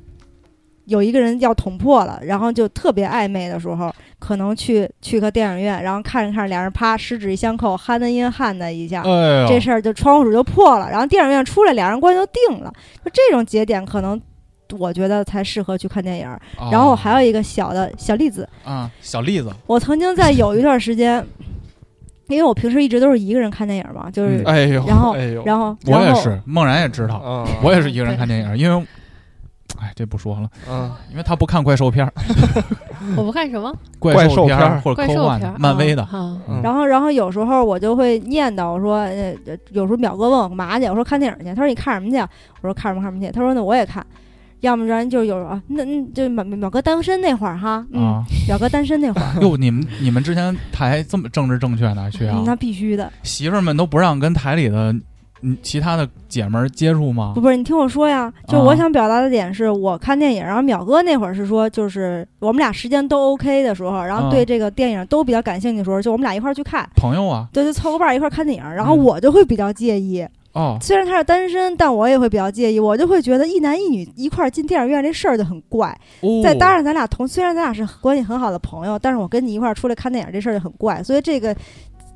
[0.83, 9.01] 有一个人要捅破了，然后就特别暧昧的时候，可能去去个电影院，然后看着看着，俩人啪十指一相扣，憨的音憨的一下，
[9.47, 12.73] 这事儿就窗户纸就破了，然后电影院出来，俩人关系就定了。
[13.05, 14.21] 就这种节点，可能
[14.77, 16.27] 我觉得才适合去看电影。
[16.69, 21.25] 然后还有一个小的小例子啊，小例子，我曾经在有一段时间。
[22.31, 24.43] 因为我平时一直都是一个人看电影嘛，就是，
[24.87, 25.15] 然后，
[25.45, 28.85] 然后，我也是，梦然也知道，我也是一个人看电影，因为，
[29.79, 32.13] 哎，这不说了，嗯，因为他不看怪兽片儿，
[33.17, 36.07] 我不看什么 怪兽片儿或者科幻、漫威的，
[36.63, 39.33] 然后，然后有时候我就会念叨说，呃，
[39.71, 42.17] 有时候淼哥问我干嘛去，我说看电影去，他说你看什么去？
[42.61, 43.31] 我说看什么看什么去？
[43.31, 44.05] 他说那我也看。
[44.61, 49.41] 要不然就有啊，那那就淼淼哥单身那会儿哈，嗯，表哥单身那会儿。
[49.41, 52.09] 哟，你们你们之前台这么政治正确呢？
[52.11, 52.41] 去啊？
[52.45, 53.11] 那必须的。
[53.23, 54.95] 媳妇儿们都不让跟台里的
[55.41, 57.31] 嗯其他的姐们儿接触吗？
[57.33, 66.87] 不不是，你听我说呀，就我想表达的点是我看电影，然后淼哥那会儿是说，就是我们俩时间都 OK 的时候，然后对这个电影都比较感兴趣的时候，就我们俩一块儿去看。
[66.95, 67.47] 朋友啊。
[67.51, 70.23] 对，就凑个伴儿一块儿看电影，然后我就会比较介意。
[70.53, 75.97] 哦，虽然他是单身，但我也会比较介意，我就会觉得一男一女一块儿进电影院这事儿就很怪。
[76.43, 81.01] 再搭上咱俩同，虽然咱俩是关系很好的朋友，但是我跟你一块儿出来看电影这事儿就很怪。
[81.01, 81.55] 所以这个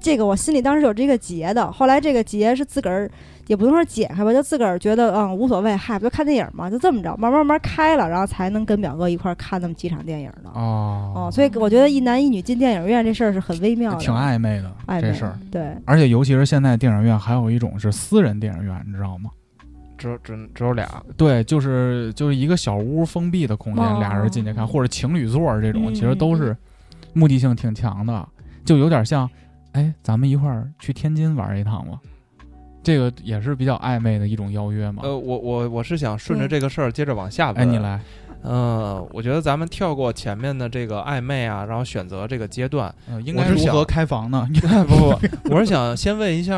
[0.06, 3.10] 这个我心里当时有这个结的，后来这个结是自个儿
[3.48, 10.52] 也不能说解开吧，就自个儿觉得嗯无所谓，嗨，不就看电影嘛，就这么着，慢慢慢慢开了，然后才能跟表哥一块儿看那么几场电影的。
[10.54, 15.40] 哦哦，所以我觉得一男一女进电影院这事儿是很微妙的，挺暧昧的，这事儿。
[15.50, 19.32] 对，而且尤其是现在电影院还有一种是私人电影院，你知道吗？
[19.98, 20.88] 只只只有俩，
[21.18, 26.56] 对，就是就是一个小屋封闭的空间，俩人进去看，或者情侣座这种，其实都是
[27.14, 28.28] 目的性挺强的，
[28.64, 29.28] 就有点像，
[29.76, 32.00] 哎，咱们一块儿去天津玩一趟吧，
[32.82, 35.02] 这个也是比较暧昧的一种邀约嘛。
[35.04, 38.00] 呃，我我我是想顺着这个事儿接着往下问，哎，你来，
[38.44, 42.94] 嗯，我觉得咱们跳过前面的这个暧昧啊，然后选择这个阶段，
[43.26, 44.48] 应该如何开房呢？
[44.88, 44.96] 不
[45.50, 46.56] 不，我是想先问一下，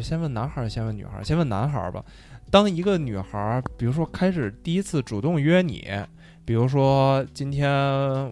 [0.00, 2.04] 先问男孩，先问女孩，先问男孩吧。
[2.50, 5.86] 当一个女孩，比如说开始第一次主动约你，
[6.48, 7.70] 比如说今天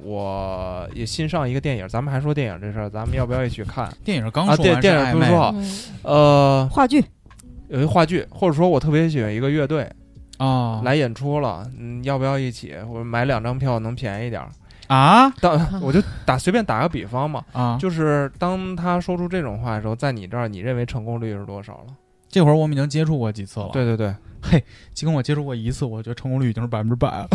[0.02, 3.92] 我也新上一个电影，咱们还说电影这事儿，咱们要不要一起去看？
[4.02, 5.54] 电影刚说电电影不是说好，
[6.00, 7.04] 呃，话剧
[7.68, 9.86] 有一话剧，或者说我特别喜欢一个乐队
[10.38, 12.74] 啊，来演出了，嗯，要不要一起？
[12.88, 14.48] 我买两张票能便宜点儿
[14.86, 15.28] 啊？
[15.42, 21.92] 当我就打随便打个比方嘛，啊，就是当他说出这种话的时候，在你这儿，你认为成功率是多少了？
[22.30, 23.68] 这会儿我们已经接触过几次了。
[23.74, 24.14] 对对对，
[24.50, 24.62] 嘿，
[24.94, 27.28] 就跟我接触过一次，我觉得成功率已经是百分之百了。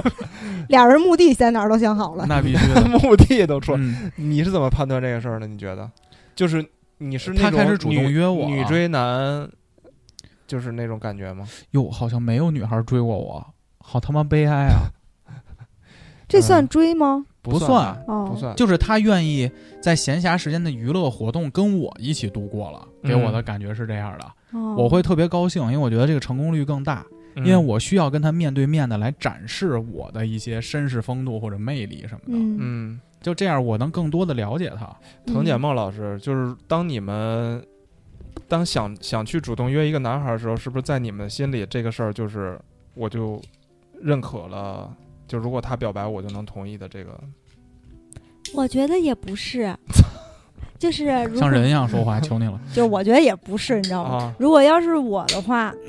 [0.68, 3.76] 俩人墓地在哪儿都想好了，那必须的， 目的都出。
[4.16, 5.46] 你是怎么判断这个事儿的？
[5.46, 5.90] 你觉得，
[6.34, 6.64] 就是
[6.98, 9.48] 你是他开始主动约我，女追男，
[10.46, 11.46] 就是那种感觉吗？
[11.72, 13.46] 哟，好像没有女孩追过我，
[13.78, 14.88] 好他妈悲哀啊！
[16.34, 17.24] 这算追吗？
[17.42, 27.04] 不算，不算，就是他愿意在闲暇时间的娱乐活动跟我一起度过了，给我的感觉是这样的，我会特别高兴，因为我觉得这个成功率更大，
[27.36, 34.90] 因为我需要跟他面对面的来展示我的一些绅士风度或者魅力什么的，嗯，就这样我能更多的了解他。
[35.26, 37.62] 藤简梦老师，就是当你们
[38.48, 42.58] 当想想去主动约一个男孩的时候，是不是在你们心里这个事儿就是
[42.94, 43.38] 我就
[44.00, 44.90] 认可了？
[45.26, 47.18] 就如果他表白，我就能同意的这个，
[48.54, 49.74] 我觉得也不是，
[50.78, 51.06] 就是
[51.36, 52.60] 像人一样说话， 求你了。
[52.72, 54.34] 就我觉得也不是，你知道吗？
[54.38, 55.74] 如果要是我的话，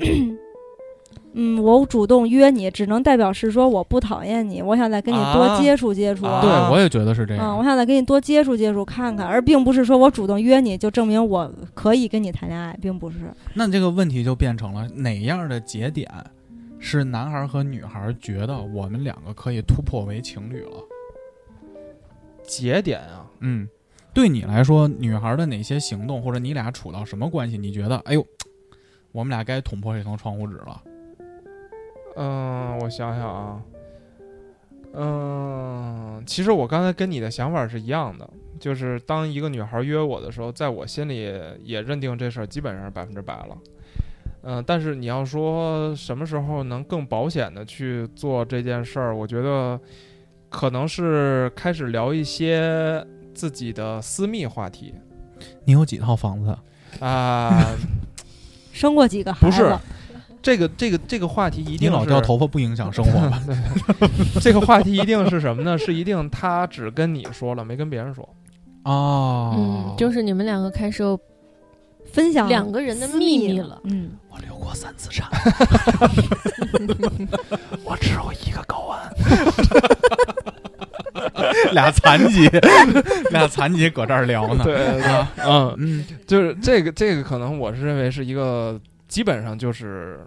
[1.38, 6.22] 嗯，我主动约你，只能代表是说我不讨厌你，我想再跟你多接触接触。
[6.22, 7.58] 对，我也觉得是这样。
[7.58, 13.18] 我想再跟你多接触接触看看，而并不是说我主动约你就证明我可以跟你谈恋爱，并不是。
[13.52, 16.10] 那这个问题就变成了哪样的节点？
[16.78, 20.82] 是男孩和女孩觉得我们两个可以突破为情侣了，
[22.42, 23.68] 节点啊，嗯，
[24.14, 28.24] 对你来说，女孩的哪些行动或者你俩处到什么关系，你觉得，哎呦，
[29.12, 30.82] 我们俩该捅破这层窗户纸了？
[32.16, 33.62] 嗯，我想想啊，
[34.94, 38.28] 嗯，其实我刚才跟你的想法是一样的，
[38.60, 41.30] 就是当一个女孩约我的时候，在我心里
[41.62, 43.58] 也认定这事儿基本上是百分之百了。
[44.48, 49.78] 嗯，但是你要说什么时候能更保险的去做这件事儿，我觉得
[50.48, 54.94] 可能是开始聊一些自己的私密话题。
[55.64, 56.56] 你有几套房子
[57.00, 57.74] 啊？
[58.72, 59.56] 生过几个孩子？
[59.56, 59.76] 不是，
[60.40, 63.42] 这个这个这个话题一定老掉头发不影响生活吧？
[64.40, 65.76] 这个话题一定是什么呢？
[65.76, 68.28] 是一定他只跟你说了，没跟别人说。
[68.84, 71.02] 哦，嗯，就是你们两个开始。
[72.16, 73.78] 分享两个人的秘密了。
[73.84, 75.28] 嗯，我流过三次产，
[77.84, 78.98] 我只有一个睾丸，
[81.74, 82.48] 俩残疾，
[83.30, 84.64] 俩残疾搁这儿聊呢。
[84.64, 90.26] 对对，嗯嗯，就是这个这个，可能我是认为是一个基本上就是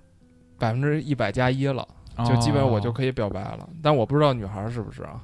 [0.59, 1.83] 百分之一百加一了，
[2.23, 3.67] 就基本我就可以表白了。
[3.81, 5.21] 但我不知道女孩是不是啊？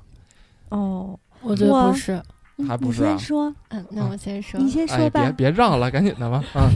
[0.70, 2.20] 哦，我觉得不是。
[2.68, 3.10] 还不是啊？
[3.10, 5.22] 先说，嗯，那我先说，你先说吧。
[5.22, 6.70] 别别让了，赶紧的吧，嗯。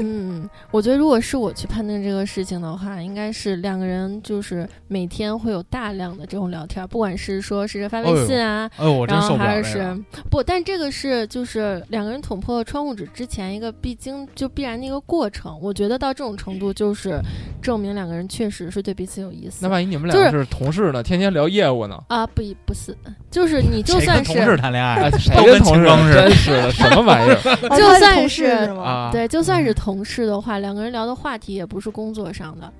[0.00, 8.68] 嗯，我觉得如果是我去判定这个事情的话，应该是两个人就是每天会有大量的这种聊天，不管是说是发微信啊，
[9.06, 9.94] 然后还是
[10.30, 15.58] 不，但这个是就是两个人捅破窗户纸之前一个必经就必然的一个过程。
[15.60, 17.20] 我觉得到这种程度，就是
[17.60, 19.58] 证明两个人确实是对彼此有意思。
[19.60, 21.02] 那万一你们俩是同事呢？
[21.02, 22.02] 天天聊业务呢？
[22.08, 22.96] 啊，不不是，
[23.30, 27.68] 就是你 就算是同事谈恋爱， 谁跟同事真是的什么玩意儿？
[27.76, 28.44] 就算是
[28.78, 29.89] 啊，对，就算是同。
[29.90, 32.72] 同事的话，两个人聊的话题也不是工作上的，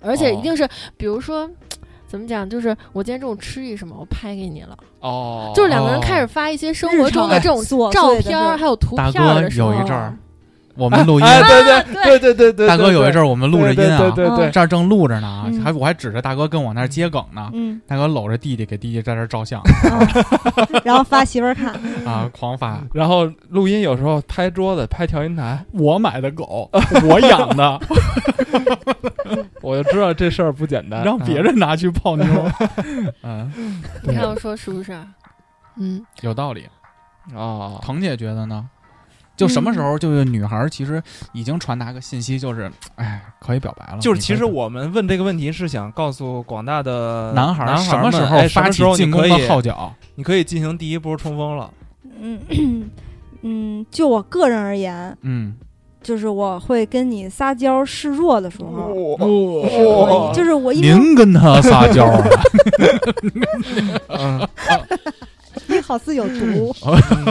[0.00, 1.48] 而且一定是，比如说，
[2.06, 4.76] 怎么讲，就是我今天中午吃一什么，我拍给你了。
[5.00, 10.16] 哦，就是两个人开始发一些生活中的这种照片还有图片的时候，有一阵儿，
[10.76, 12.18] 我们录音，对对对。
[12.18, 19.60] 对对对，大哥有一阵儿我们录着音啊，对对对，这儿正录着呢，还我还指着大哥跟我那儿接梗呢，嗯，大哥搂着弟弟给弟弟在这照相，
[20.84, 21.72] 然后发媳妇儿看。
[22.04, 26.68] 啊，狂发，然后录音有时候拍桌子拍调音台，我买的狗，
[27.08, 27.80] 我养的，
[29.62, 32.26] 我就知道这事儿不简单，让别人拿去泡妞，
[33.22, 33.50] 嗯，
[34.02, 34.96] 你看我说是不是？
[35.78, 36.66] 嗯，有道理。
[37.34, 38.68] 啊，腾姐觉得呢？
[39.36, 43.98] 就什么时候，就是女孩其实已经传达个信息，就是，哎，可以表白了。
[44.00, 51.70] 就是其实我们问这个问题是想告诉广大的男孩，男孩什么时候发起进攻的号角，你可以进行第一波冲锋了。
[52.20, 52.38] 嗯
[53.42, 55.54] 嗯，就我个人而言，嗯，
[56.02, 62.08] 就是我会跟你撒娇示弱的时候，就是我一您跟他撒娇
[65.84, 66.74] 好似有毒。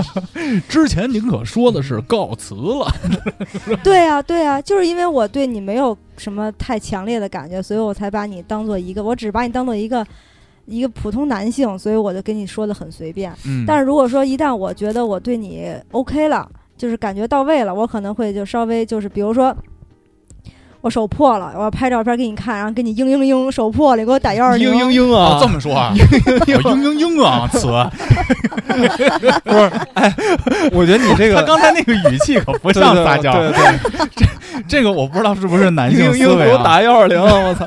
[0.70, 2.88] 之前您可说的是告辞了。
[3.84, 10.06] 对呀，对呀，就是因为我对你没有什么太强烈的感觉，所以我才把你当做一个，我只把你当做一个
[10.66, 13.34] 一个普通男性，所以我就跟你说的很随便。
[13.45, 13.66] 嗯。
[13.66, 16.47] 但是如果说一旦我觉得我对你 OK 了，
[16.78, 19.56] 就是感觉到位了，我可能会就稍微就是，比如说。
[20.84, 24.70] 我手破了，我要拍照片给你看，然后给你嘤嘤嘤，手破了，给我打幺二零。
[24.70, 25.94] 嘤嘤嘤啊，这么说啊？
[25.96, 27.62] 嘤嘤嘤啊，词。
[29.46, 30.14] 不是，哎，
[30.74, 33.32] 我觉得你这个， 他刚才那个语气可不像撒娇。
[33.32, 34.26] 对对， 这
[34.68, 36.62] 这个我不知道是不是男性思维啊？
[36.62, 37.66] 打幺二零，我操！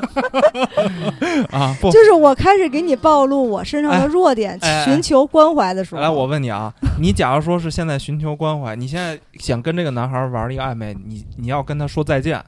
[1.57, 6.01] 啊，不，就是我开始给你暴露我身上的弱点，寻求关怀的时候。
[6.01, 12.39] 来，我问你啊，你假如说是现在寻求关怀，你现在想跟这个男孩玩一个暧昧，你你要跟他说再见。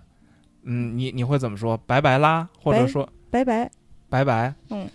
[0.64, 1.78] 嗯，你你会怎么说？
[1.86, 3.70] 拜拜啦，或者说拜拜
[4.10, 4.54] 拜拜。
[4.70, 4.88] 嗯，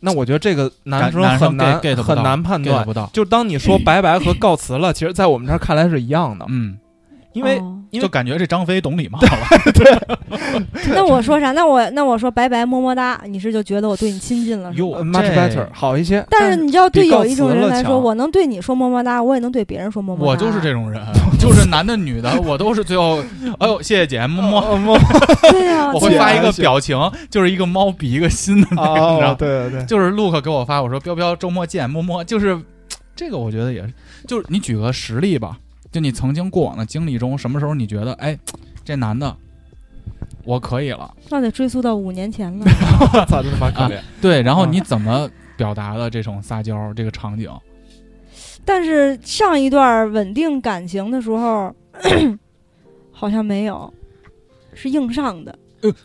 [0.00, 2.86] 那我觉得这个男生很难很难判断。
[3.12, 6.46] 就当你说拜拜和告辞了，其实，在我们这儿看来是一样的。
[6.48, 6.78] 嗯。
[7.32, 7.60] 因为
[7.92, 9.28] 就感觉这张飞懂礼貌了，
[9.72, 9.98] 对。
[10.94, 11.52] 那我说啥？
[11.52, 16.24] 那我那我说拜拜么么哒，你是就觉得我对你亲近了哟，much better 好一些。
[16.30, 20.30] 但是你知道，对有一种人来说，我能对你说么么哒，我也能对别人说么么哒。
[20.30, 21.02] 我就是这种人，
[21.38, 23.20] 就是男的女的，我都是最后，
[23.58, 24.98] 哎呦，谢谢姐，么么么。
[25.50, 26.98] 对呀，我会发一个表情，
[27.30, 32.58] 就是一个猫比一个心的那个，你知道对对对，就是 look 给我发，我说彪彪周末见，么么，就是
[33.16, 33.92] 这个，我觉得也是，
[34.26, 35.56] 就是你举个实例吧。
[35.92, 38.38] 就你曾经过往的经历中，什么时候你觉得，哎，
[38.84, 39.36] 这男的
[40.44, 41.12] 我可以了？
[41.30, 42.64] 那得追溯到五年前了。
[43.26, 44.00] 咋这么可怜？
[44.20, 47.50] 对，然后你怎么表达的这种撒娇这个场景？
[48.64, 51.74] 但是上一段稳定感情的时候，
[53.10, 53.92] 好像没有，
[54.74, 55.58] 是硬上的。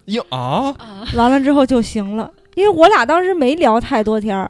[0.05, 0.73] 硬啊！
[1.15, 4.49] 完了之后就行了，因为我俩当时没聊太多天儿。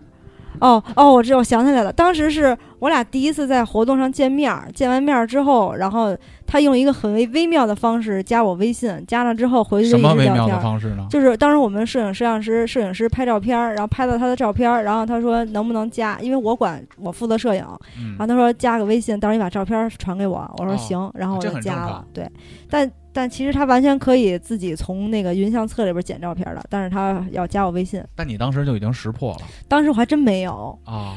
[0.60, 9.89] 哦哦，我知道我想起来了，当时是我俩第一次在活动上见面，见完面之后，然后他用一个很微微妙的方式加我微信，加了之后回去。
[9.89, 11.06] 什么微妙的方式呢？
[11.10, 17.66] 就是当时我们摄影摄像师摄影师拍照片，然后拍到他的照片，然后他说能不能加，因为我管我负责摄影，
[18.18, 22.06] 然后他说加个微信，到时候你把照片传给我，我说行，然后我就加了。
[22.14, 22.30] 对，
[22.70, 22.91] 但。
[23.16, 28.03] 但其实他完全可以自己从那个云相册里边剪照片的，但是他要加我微信。
[28.13, 29.47] 但你当时就已经识破了？
[29.70, 31.16] 当时我还真没有啊，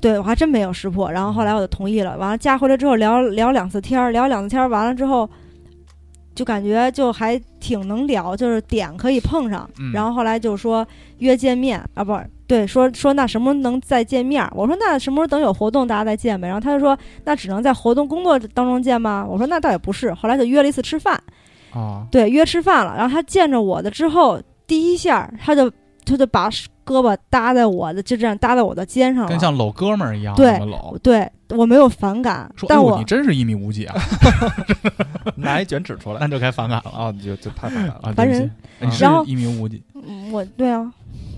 [0.00, 1.08] 对我还真没有识破。
[1.12, 5.30] 然后后来我就同意了，完了加回来之后聊聊两次天，聊两次天完了之后，
[6.34, 9.68] 就感觉就还挺能聊，就是点可以碰上。
[9.92, 10.86] 然后后来就说
[11.18, 12.18] 约见面啊，不。
[12.46, 14.46] 对，说说那什么能再见面？
[14.54, 16.46] 我说那什么时候等有活动大家再见呗。
[16.46, 19.26] 然后他就说那只能在活动工作当中见吗？
[19.26, 20.12] 我说那倒也不是。
[20.12, 21.18] 后来就约了一次吃饭，
[21.72, 22.94] 啊，对，约吃饭了。
[22.94, 25.70] 然后他见着我的之后，第一下他就
[26.04, 26.50] 他就把
[26.84, 30.58] 胳膊搭在我的就这样搭在我的肩上了，跟像搂哥们儿一样，对，
[31.02, 32.50] 对我没有反感。
[32.68, 33.94] 但我你真是一米五几啊！
[35.36, 37.12] 拿一卷纸出来，那就该反感了啊！
[37.12, 38.50] 就就太反感了，烦人。
[38.80, 39.82] 你是一米五几？
[40.32, 40.92] 我对啊，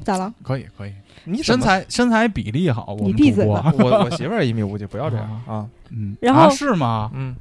[0.04, 0.32] 咋了？
[0.42, 0.92] 可以可以。
[1.24, 3.72] 你身材身材比例好，你闭嘴吧！
[3.78, 5.66] 我我媳妇儿一米五几，不要这样啊！
[5.90, 7.10] 嗯，然后是吗？
[7.14, 7.34] 嗯，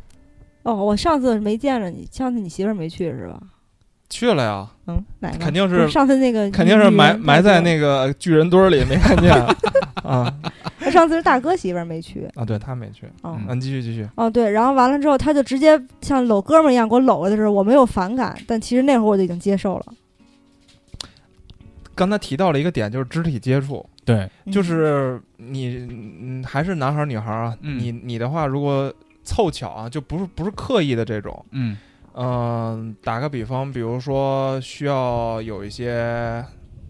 [0.64, 3.40] 哦，我上次没见着你，上次你媳妇儿没去是吧？
[4.14, 5.38] 去了呀，嗯，哪个？
[5.40, 9.34] 肯定是上次那个，肯定是埋埋在那个巨人堆里没看见
[10.04, 10.32] 啊。
[10.78, 13.08] 那上次是大哥媳妇儿没去啊，对他没去。
[13.24, 14.08] 嗯，你继续继续。
[14.16, 19.86] 哦，对，然后完了之后，他就直接像搂哥们儿一样给我搂了的时候，我没有反感，但其实那会儿我就已经接受了。
[21.96, 23.84] 刚才提到了一个点，就是肢体接触。
[24.06, 27.58] 对，就是你，还是男孩女孩啊？
[27.62, 28.94] 你你的话，如果
[29.24, 31.44] 凑巧啊，就不是不是刻意的这种。
[31.52, 31.78] 嗯
[32.16, 36.46] 嗯，打个比方，比如说需要有一些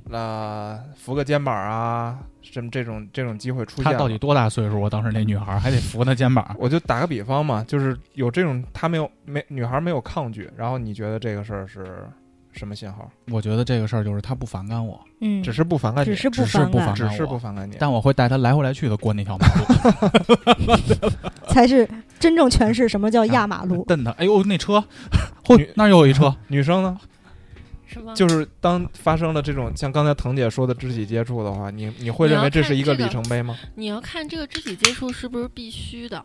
[0.09, 3.85] 呃扶个肩膀啊，什么这种这种机会出现。
[3.85, 4.79] 他到底多大岁数？
[4.79, 6.55] 我当时那女孩还得扶他肩膀。
[6.59, 12.05] 我就打个比方嘛，就是有这种他没有没女孩没有抗拒，然后你觉得这个事儿是
[12.53, 13.09] 什么信号？
[13.31, 21.09] 我觉得这个事儿就是他不反感我，嗯，只是不反感你，只是不反感，只是不反感你，但我会带他来回来去的过那条马路，
[21.47, 21.87] 才是
[22.19, 23.83] 真正诠释什么叫压马路。
[23.89, 24.83] 蹬他，哎呦，那车，
[25.45, 26.35] 嚯，那又有一车。
[26.47, 26.97] 女生呢？
[27.85, 28.13] 是吗？
[28.15, 33.55] 就是当发生了这种像刚才腾姐说的肢体接触的话，你你会认为这是一个里程碑吗？
[33.75, 36.23] 你要看这个肢体接触是不是必须的。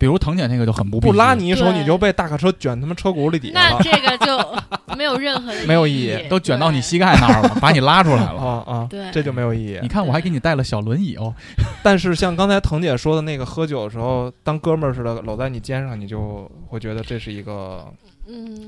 [0.00, 3.78] 比如腾姐那个就很不不拉你一手，你就被大卡车卷他妈车轱辘底下了。
[3.78, 8.86] 那这个就没有任何 没有意义，都卷到你膝盖那儿了，把你拉出来了 啊啊！
[8.88, 9.78] 对，这就没有意义。
[9.82, 11.34] 你看我还给你带了小轮椅哦。
[11.82, 17.86] 但是像刚才腾姐说的那个，喝酒的时候当哥们儿似的搂在你肩上，你就会觉得这是一个。
[18.26, 18.62] 嗯，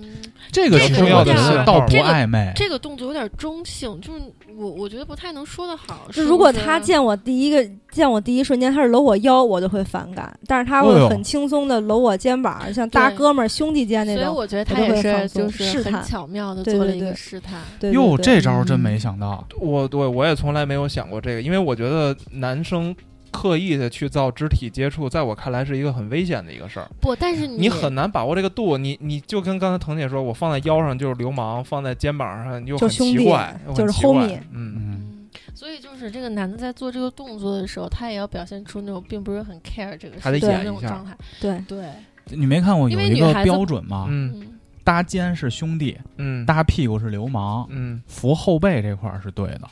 [0.51, 4.21] 这个重要的是倒不暧昧，这个动作有点中性，就是
[4.57, 6.09] 我我觉得不太能说得好。
[6.11, 14.25] 就如果他见我第一个见我第一瞬间他是搂我腰，我就会反感；但是他会很轻松的搂我肩膀，像大哥们儿兄弟间那种。
[14.25, 17.61] 所以我觉得他也是就是很巧妙的做了一个试探。
[17.93, 22.95] 哟，这招真没想到，我对我也从来没有想过这个，因为我觉得男生。
[23.33, 26.89] 刻意的去造肢体接触，在我看来是一个很危险的一个事儿。
[27.01, 28.78] 不，但是你很难把握这个度。
[28.78, 34.39] 你你就跟刚才腾姐说，我放在腰上就是流氓，放在肩膀上又很奇怪，就是 homie。
[34.53, 35.28] 嗯嗯。
[35.55, 41.16] 所以就是这个男的在做这个动作的时候，他也要表现出那种并不是很 care 这个事情那种状态。
[41.41, 41.87] 对对。
[42.26, 44.07] 你没看过有一个标准吗？
[44.09, 44.59] 嗯。
[44.85, 49.62] 搭肩是兄弟，嗯，搭屁股是流氓，嗯，扶后背这块儿是对的。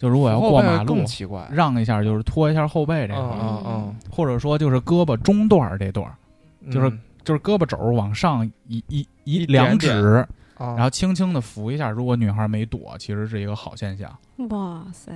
[0.00, 0.96] 就如果要过马路，
[1.52, 6.10] 让一下就是拖一下后背这块儿，或者说就是胳膊中段这段，
[6.70, 6.90] 就是
[7.22, 10.26] 就是胳膊肘往上一一一两指，
[10.56, 11.90] 然后轻轻的扶一下。
[11.90, 14.10] 如果女孩没躲，其实是一个好现象。
[14.48, 15.12] 哇塞！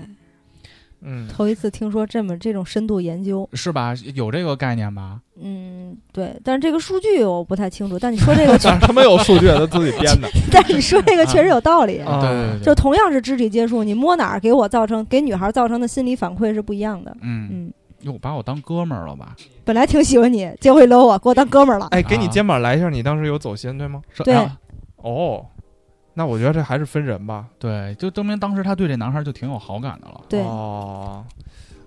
[1.04, 3.94] 嗯，头一次听说这么这种深度研究，是吧？
[4.14, 5.20] 有这个概念吧？
[5.40, 6.34] 嗯，对。
[6.42, 7.98] 但是这个数据我不太清楚。
[7.98, 10.28] 但你说这个， 他没有数据，他自己编的。
[10.50, 11.98] 但是你说这个确实有道理。
[11.98, 17.14] 对对对，就同样是肢体接触，你摸哪儿给我造成给女孩造成的心理反馈是不一样的。
[17.20, 19.36] 嗯嗯，哟，把我当哥们儿了吧？
[19.64, 21.86] 本来挺喜欢你，结果搂我，给我当哥们儿了。
[21.90, 24.00] 哎，给你肩膀来一下，你当时有走心对吗？
[24.24, 24.34] 对。
[24.96, 25.44] 哦。
[26.14, 27.46] 那我觉得这还是分人吧。
[27.58, 30.20] 对，就证明当时他对这男孩就挺有好感的了。
[30.28, 31.24] 对哦，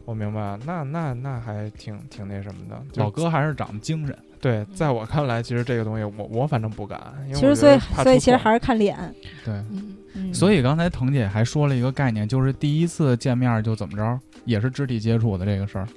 [0.06, 0.60] 我明白了。
[0.66, 2.82] 那那那还挺挺那什么的。
[2.96, 4.18] 老哥还是长得精神。
[4.40, 7.02] 对，在我看来，其实这个东西我我反正不敢。
[7.34, 8.96] 其实所以所以其实还是看脸。
[9.44, 15.88] 对，所以刚才腾姐还说了一个概念，就是第一次见面就怎么着，也是肢体接触的这个事儿。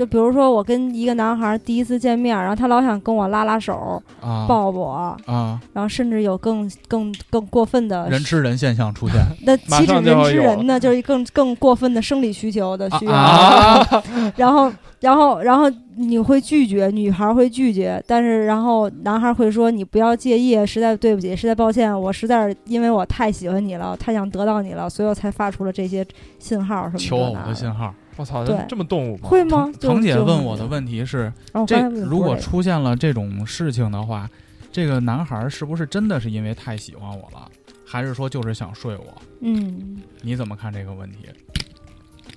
[0.00, 4.02] 就比如说，我跟一个男孩第一次见面，然后他老想跟我拉拉手、
[4.48, 4.90] 抱我
[5.26, 9.20] 啊，然后甚至有更更更过分的人吃人现象出现。
[9.44, 10.80] 那岂止人吃人呢？
[10.80, 13.12] 就是更更过分的生理需求的需要。
[14.36, 26.02] 然后，然后，然后你会拒绝，女孩会拒绝，但是然后男孩会说：“你不要介意，实在对不起，实在抱歉，我实在是因为我太喜欢你了，太想得到你了，所以我才发出了这些
[26.38, 27.92] 信号什么的。”求偶的信号。
[28.16, 29.28] 我操，这么动物吗？
[29.28, 29.70] 会吗？
[29.80, 31.32] 腾姐问我的问题是：
[31.66, 34.28] 这如果出现了这种事情的话，
[34.70, 37.50] 这个男孩是不是真的是因为太喜欢我了，
[37.86, 39.22] 还是说就是想睡我？
[39.40, 41.28] 嗯，你怎么看这个问题？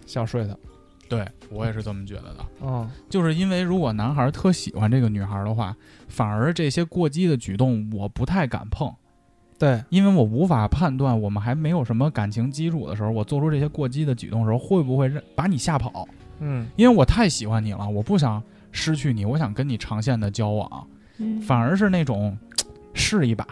[0.06, 0.56] 想睡他？
[1.10, 2.46] 对我也是这么觉得的。
[2.62, 5.76] 嗯，就是因为如果男孩特喜欢这个女孩的话，
[6.08, 8.92] 反而这些过激的举动我不太敢碰。
[9.64, 16.06] 对，因为我无法判断，我们还没有什么感情基础的时候，我做出这些过激的举动的时候，会不会把你吓跑？
[16.42, 18.44] 嗯，因为我太喜欢你了，我不想
[18.74, 20.88] 失去你，我想跟你长线的交往，
[21.48, 22.38] 反而是那种
[22.94, 23.48] 试一把。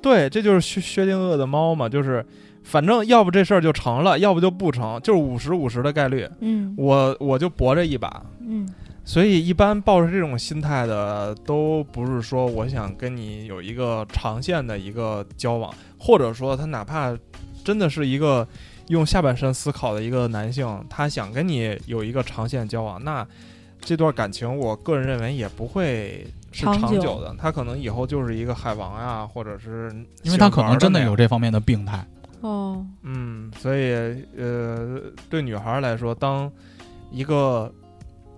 [0.00, 2.24] 对，这就是薛薛定谔的猫嘛，就是
[2.62, 6.28] 反正要不这事儿就成了，要不就不成，就是五十五十的概率。
[6.38, 8.22] 嗯，我我就搏这一把。
[8.46, 8.68] 嗯。
[9.10, 17.12] 所以，一般抱着这种心态的，都不是说我想跟你有一个长线的一个交往，或者说他哪怕
[17.64, 18.46] 真的是一个
[18.86, 23.26] 用下半身思考的一个男性，他想跟你有一个长线交往，那
[23.80, 27.34] 这段感情，我个人认为也不会是长久的。
[27.36, 29.92] 他可能以后就是一个海王呀，或者是
[30.22, 32.06] 因为他可能真的有这方面的病态。
[32.42, 33.92] 哦，嗯，所以
[34.38, 36.48] 呃，对女孩来说，当
[37.10, 37.74] 一个。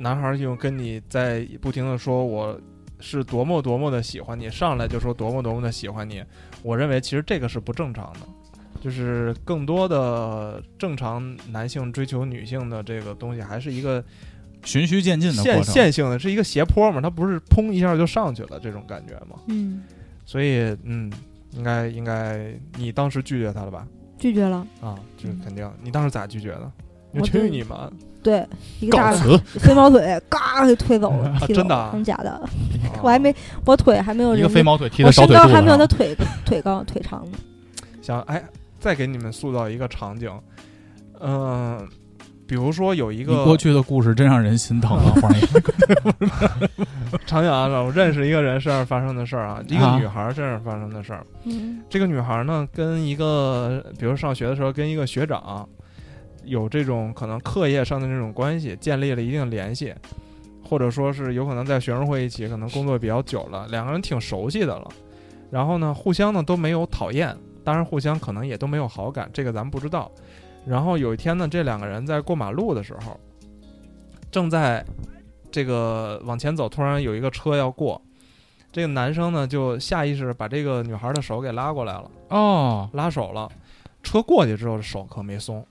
[0.03, 2.61] 男孩就跟你在不停的说，我
[2.98, 6.22] 是多么多么的喜欢你，上来就说多么多么的喜欢你。
[6.62, 8.20] 我认为其实这个是不正常的，
[8.80, 14.05] 就是更多的正常男性追求女性的这个东西，还是一个
[14.64, 19.38] 循序渐进的线线性的，是一个斜坡嘛，它不是砰一下就上去了这种感觉嘛。
[19.46, 19.84] 嗯，
[20.26, 21.12] 所以嗯，
[21.53, 23.86] 应该应该你当时拒绝他了吧？
[24.18, 25.70] 拒绝了啊，这肯定。
[25.80, 26.72] 你当时咋拒绝的？
[27.12, 27.88] 我去你妈！
[28.23, 28.47] 对，
[28.81, 29.12] 一个大
[29.59, 31.89] 飞毛腿，嘎给推走了，真的？
[31.93, 32.41] 真假的？
[33.03, 33.35] 我还没，
[33.66, 37.39] 我腿还没有一个飞毛腿踢的小腿高还没有他腿腿高腿长呢。
[38.01, 38.43] 想哎，
[38.79, 40.31] 再给你们塑造一个场景，
[41.20, 41.87] 嗯，
[42.47, 45.12] 比如说有一个过去的故事，真让人心疼啊！
[47.27, 51.27] 场景啊，我认识一个人身上发生的事儿啊，一个女孩身上发生的事儿。
[51.45, 55.68] 嗯，这个女孩呢，跟一个，比如上学的时候，跟一个学长。
[56.45, 59.95] 有这种可能课业上的这种关系，建立了一定联系，
[60.62, 64.88] 或者说是有可能在学生会一起，可能工作比较久了，两个人挺熟悉的了。
[65.51, 70.11] 然后呢，互相呢都没有讨厌，当然互相可能也都没有好感，这个咱们不知道。
[70.66, 73.18] 然后有一天呢，这两个人在过马路的时候，
[74.30, 74.84] 正在
[75.51, 78.01] 这个往前走，突然有一个车要过，
[78.70, 83.51] 这个男生呢就下意识把这个女孩的手给拉过来了，哦，拉手了。
[84.03, 85.64] 车过去之后，手可没松。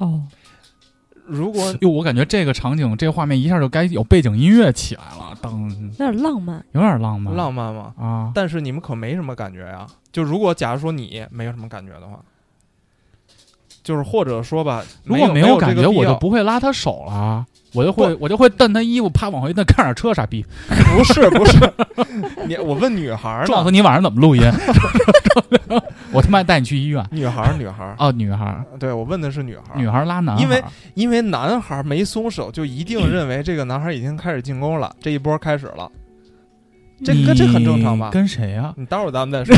[0.00, 0.22] 哦，
[1.26, 7.94] 如果 哟，我感觉这个场景，这个画面一下就该有背景音乐起来了，当，有点浪漫，有点浪漫，浪漫吗？
[7.98, 8.32] 啊！
[8.34, 9.86] 但是你们可没什么感觉呀。
[10.10, 12.18] 就如果假如说你没有什么感觉的话，
[13.82, 17.46] 就是或者说吧，如果没有感觉，我就不会拉他手了。
[17.72, 20.44] 我就会，我就会蹬他衣服，啪往回蹬，看点车，傻逼！
[20.68, 21.56] 不是不是，
[22.44, 24.42] 你我问女孩壮子你晚上怎么录音？
[26.10, 27.06] 我他妈带你去医院。
[27.12, 30.64] 女孩女孩哦，女孩对我问的是女孩女孩拉男孩，因为
[30.94, 35.88] 因为男孩没松手，就一定认为这个男孩已经开始进攻了，这一波开始了。
[37.04, 38.10] 这个这很正常吧？
[38.10, 38.74] 跟谁呀？
[38.76, 39.56] 你待会儿咱们再说。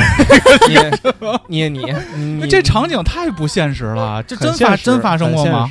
[1.48, 1.84] 你你
[2.16, 5.68] 你，这场景太不现实了，这真发真发生过吗？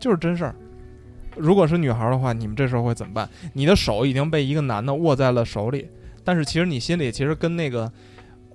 [0.00, 0.54] 就是真事儿。
[1.36, 3.28] 如果是女孩的话，你们这时候会怎么办？
[3.52, 5.88] 你的手已经被一个男的握在了手里，
[6.24, 7.90] 但是其实你心里其实跟那个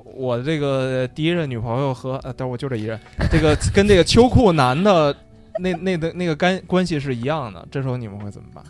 [0.04, 3.00] 我这个第一任女朋友和呃，但我就这一任，
[3.32, 5.16] 这个 跟这个秋裤男的
[5.60, 7.66] 那那的那个干关系是一样的。
[7.72, 8.64] 这时候你们会怎么办？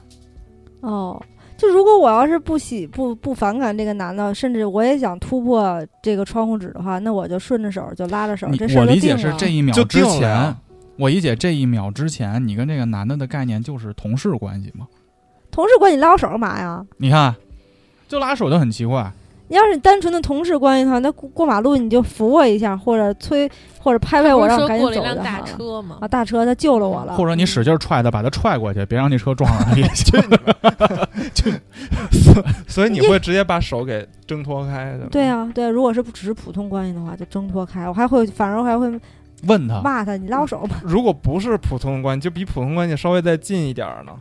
[0.81, 1.21] 哦，
[1.57, 10.55] 就如果我要是不喜不不反感这个男的，甚至我也想突破这个窗户纸的话，那我就顺着手就拉着手，这事我理解是这一秒之前。
[10.97, 14.87] 我理解这一秒之前，你跟这个男的的概念就是同事关系嘛？
[15.51, 16.83] 同事关系拉我手干嘛呀？
[16.97, 17.35] 你看，
[18.07, 19.11] 就拉手就很奇怪。
[19.49, 25.15] 你要是单纯的同事关系的话，那过马路你就扶我一下，或者催，或者拍拍我，让我赶紧走就好了。
[25.23, 25.97] 大车嘛？
[26.01, 27.15] 啊，大车他救了我了。
[27.15, 30.19] 或者你使劲踹他，把他踹过去，别让那车撞上他也行。
[31.33, 31.51] 就，
[32.67, 35.07] 所以你会直接把手给挣脱开的。
[35.09, 37.87] 对啊，对，如果是只是普通关系的话，就挣脱开。
[37.87, 38.99] 我还会，反而还会。
[39.43, 40.81] 问他骂他，你拉我手吧。
[40.83, 44.11] 如果不是普通关系，就比普通关系稍微再近一点呢。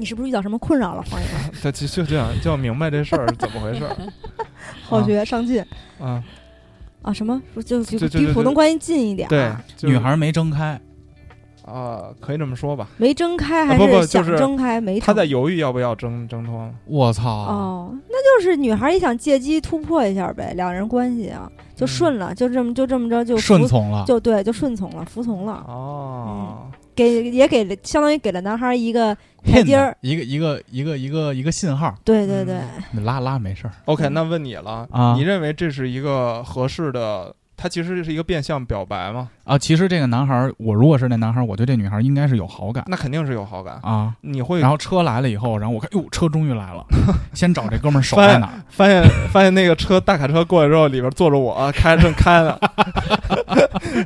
[0.00, 1.26] 你是不是遇到什么困扰了，黄爷？
[1.62, 3.94] 他就就这样，就要明白这事儿怎么回事儿。
[4.82, 5.62] 好学上进
[6.00, 6.24] 啊
[7.02, 7.12] 啊！
[7.12, 7.40] 什么？
[7.64, 9.28] 就就比普通关系近一点。
[9.28, 10.80] 对，女孩没睁开。
[11.64, 12.88] 啊，可以这么说吧。
[12.96, 14.80] 没睁开还是想睁开？
[14.80, 14.98] 没。
[14.98, 16.68] 他在犹豫要不要挣挣脱。
[16.86, 17.30] 我操！
[17.30, 21.50] 哦，那就是女孩也想借机突破一下呗，两人关系啊。
[21.76, 25.64] 就顺了，就这么就这么着就顺从了，就对，就顺从了，服从了。
[25.68, 26.66] 哦，
[27.00, 31.94] 给也给了，相当于给了男孩一个台阶儿，一个一个一个一个一个信号。
[32.04, 32.60] 对对对，
[33.02, 33.72] 拉拉没事儿。
[33.86, 37.34] OK，那问你了啊，你认为这是一个合适的？
[37.62, 39.28] 他其实是一个变相表白吗？
[39.44, 42.82] 啊，其实这个男孩，我如果是那男孩，我对这女孩应该是有好感。
[42.86, 44.14] 那肯定是有好感啊！
[44.22, 46.82] 你会，然后车来了以后，然后我看，哟，车终于来了，
[47.34, 48.50] 先找这哥们儿手在哪？
[48.70, 52.58] 发现发现那个车大卡车过来之后，里边坐着我，开正开呢。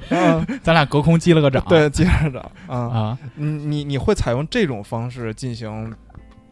[0.62, 3.18] 咱俩隔空击了个掌，对，击了掌啊啊！
[3.34, 5.92] 你你你会采用这种方式进行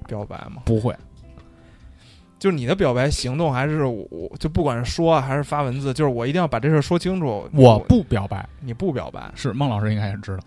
[0.07, 0.63] 表白吗？
[0.65, 0.95] 不会。
[2.39, 4.05] 就是你的表白行动，还是我
[4.41, 7.49] 就不管是说还是发文字，就是我一定要把这事说清楚。
[7.53, 10.43] 我不表白，你不表白，是孟老师应该也知道。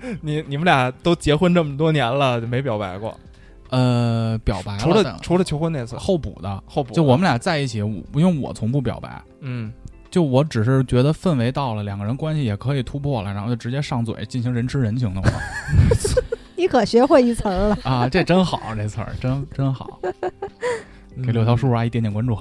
[0.20, 3.18] 你你们俩都结婚这么多年了，就没表白过？
[3.70, 9.22] 呃，表白除了除了求婚那次后补的后补，就我们俩在一起，因为我从不表白。
[9.40, 9.72] 嗯，
[10.10, 15.30] 就我只是觉得氛围到了，两个人关系也可以突破了，然后就直接上嘴进行人吃人情的话。
[16.56, 18.08] 你可学会一词儿了啊！
[18.08, 20.00] 这真好，这词儿真真好。
[21.22, 22.34] 给六条叔叔阿姨点点关注。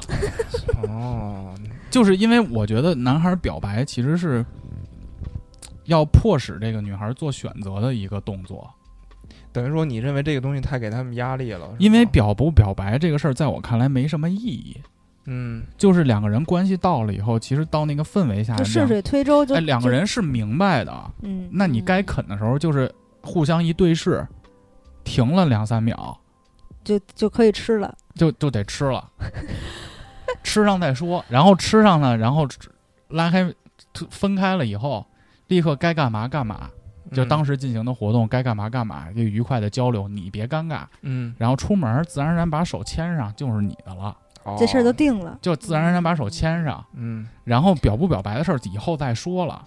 [0.87, 1.53] 哦，
[1.91, 4.43] 就是因为我觉得男孩表白其实是
[5.85, 8.67] 要迫使这个女孩做选择的一个动作。
[9.51, 11.67] 等于说，你认为这个东西太给他们压力了？
[11.77, 14.77] 因为表不表白这个事儿，在我看来没什么意义。
[15.27, 21.11] 嗯，就是两个人关系到了以后，其实到那个氛围下，就顺水推舟，就两个人是明白的。
[21.21, 22.91] 嗯，那你该啃的时候就是。
[23.23, 24.25] 互相一对视，
[25.03, 26.17] 停了两三秒，
[26.81, 29.05] 就就可以吃了，就就得吃了，
[30.43, 32.47] 吃上再说，然后吃上了，然后
[33.09, 33.53] 拉开
[34.09, 35.05] 分开了以后，
[35.47, 36.69] 立刻该干嘛干嘛，
[37.11, 40.83] 就当时进行的活动该干嘛干嘛，就愉快的交流，你别尴尬。
[41.01, 44.15] 嗯，然后出门自然而然把手牵上就是你的了，
[44.57, 46.85] 这事儿都定了，就自然而然把手牵上。
[46.93, 49.63] 嗯，然后表不表白的事儿以后再说了。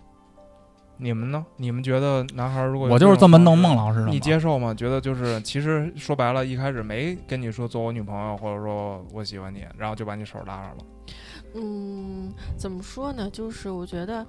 [1.03, 1.45] 你们呢？
[1.57, 4.75] 你们觉得男孩如果我就是这么弄孟老师的，你接受吗？
[4.75, 10.85] 觉得就是其实说白了，一开始没跟你说做我女朋友，或者说我喜欢你，然后就把你手拉上了。
[11.55, 13.31] 嗯，怎么说呢？
[13.31, 14.27] 就是我觉得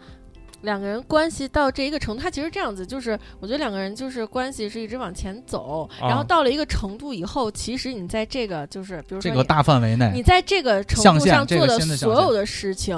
[0.62, 12.98] 两个人关系到这一个程度，他其实这样子，就是我觉得两个人就是关系是一直往前走，然后到了一个程度以后，其实你在这个就是比如说这个大范围内，你在这个程度上做的所有的事情。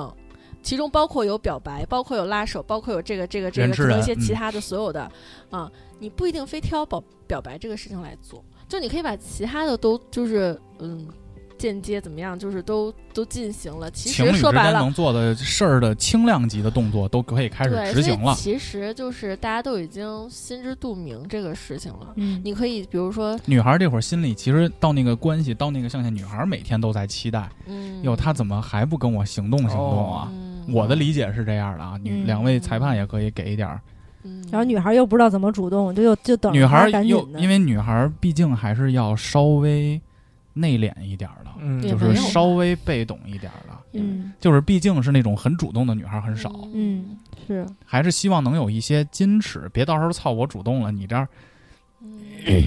[0.61, 5.11] 其中包括有表白，包括有拉手，包括有这个这个这个，可能一些其他的所有的，
[5.49, 11.05] 啊，你不一定非挑表表白这个事情来做，就你可以把其他的都就是嗯。
[11.63, 12.37] 间接怎么样？
[12.37, 13.89] 就是都都进行了。
[13.91, 18.35] 其实说白了，能做的事儿的轻量级的动作都可以开始执行了。
[18.35, 22.13] 其实就是大家都已经心知肚明这个事情了。
[22.17, 27.49] 嗯，你可以比如说，女孩这会儿心里其实到那个关系到那个象限，女孩每天都在期待。
[27.65, 30.29] 嗯，哟，他怎么还不跟我行动行动啊？
[30.69, 31.97] 我的理解是这样的啊。
[32.03, 33.79] 女两位裁判也可以给一点儿。
[34.23, 40.01] 嗯，然后女孩又不知道怎么主动，就又就等女孩又因为女孩毕竟还是要稍微。
[40.53, 51.27] 内敛一点的，就是稍微被动一点的，嗯，就是毕竟是那种很主动的女孩很少，嗯，是，还是希望能有一些矜持，别到时候操我主动了，你这儿。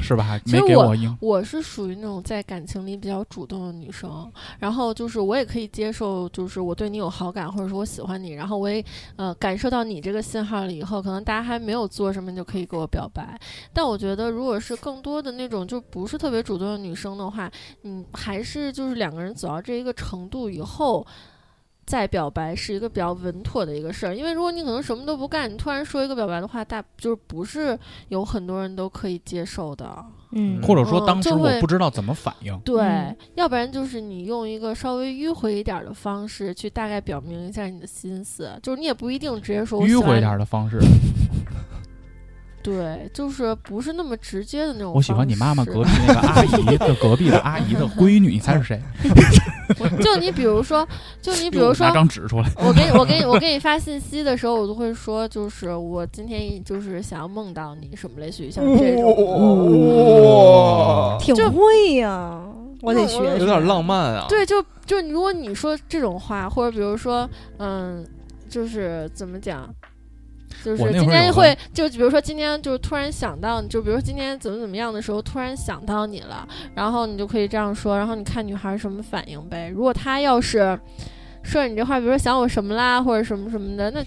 [0.03, 0.41] 是吧？
[0.47, 1.17] 没给我应。
[1.21, 8.85] 我是属于那种在感情里比较主动的女生，然后就是我也可以接受，就是我对你有好感，或者说我喜欢你，然后我也
[9.17, 13.39] 呃感受到你这个信号了以后，可能大家还没有做什么就可以给我表白。
[13.73, 17.51] 但我觉得，如果是更多的那种就不是特别主动的女生的话，
[17.83, 21.07] 嗯，还是就是两个人走到这一个程度以后。
[21.87, 27.79] 再表白是一个比较稳妥的一个事儿，因为如果你可能什么都不干，你突然说一个表白的话，大就是不是
[28.09, 40.79] 有很多人都可以接受的，嗯，或者说当时我不知道怎么反应，对，要不然就是你用一个稍微迂回一点的方式去大概表明一下你的心思，就是你也不一定直接说迂回一点的方式。
[42.67, 44.93] 对，就是不是那么直接的那种。
[44.93, 48.83] 我喜欢你妈妈隔壁那个阿姨 的隔壁的阿姨的 闺女，你猜是谁？
[50.03, 50.85] 就你比如说，
[51.23, 52.51] 就你比如说，拿张纸出来。
[52.57, 59.15] 我给你，我给你，我给你发信息的时候，我都会说，就是我今天就是想要梦到你，什么类似于像这种。
[60.25, 62.41] 哇，挺会呀，
[62.83, 63.19] 我得学。
[63.39, 64.27] 有点浪漫啊。
[64.29, 68.05] 对，就就如果你说这种话，或者比如说，嗯，
[68.49, 69.73] 就是怎么讲？
[70.65, 79.69] 就是今天会，就比如说今天就是突然想到，就比如说今天怎么怎么样的时候，突然想到你了，然后你就可以这样说，然后你看女孩什么反应呗。
[79.69, 80.79] 如果她要是
[81.43, 84.03] 说你这话，比如说想我什么啦，或者什么什么的，那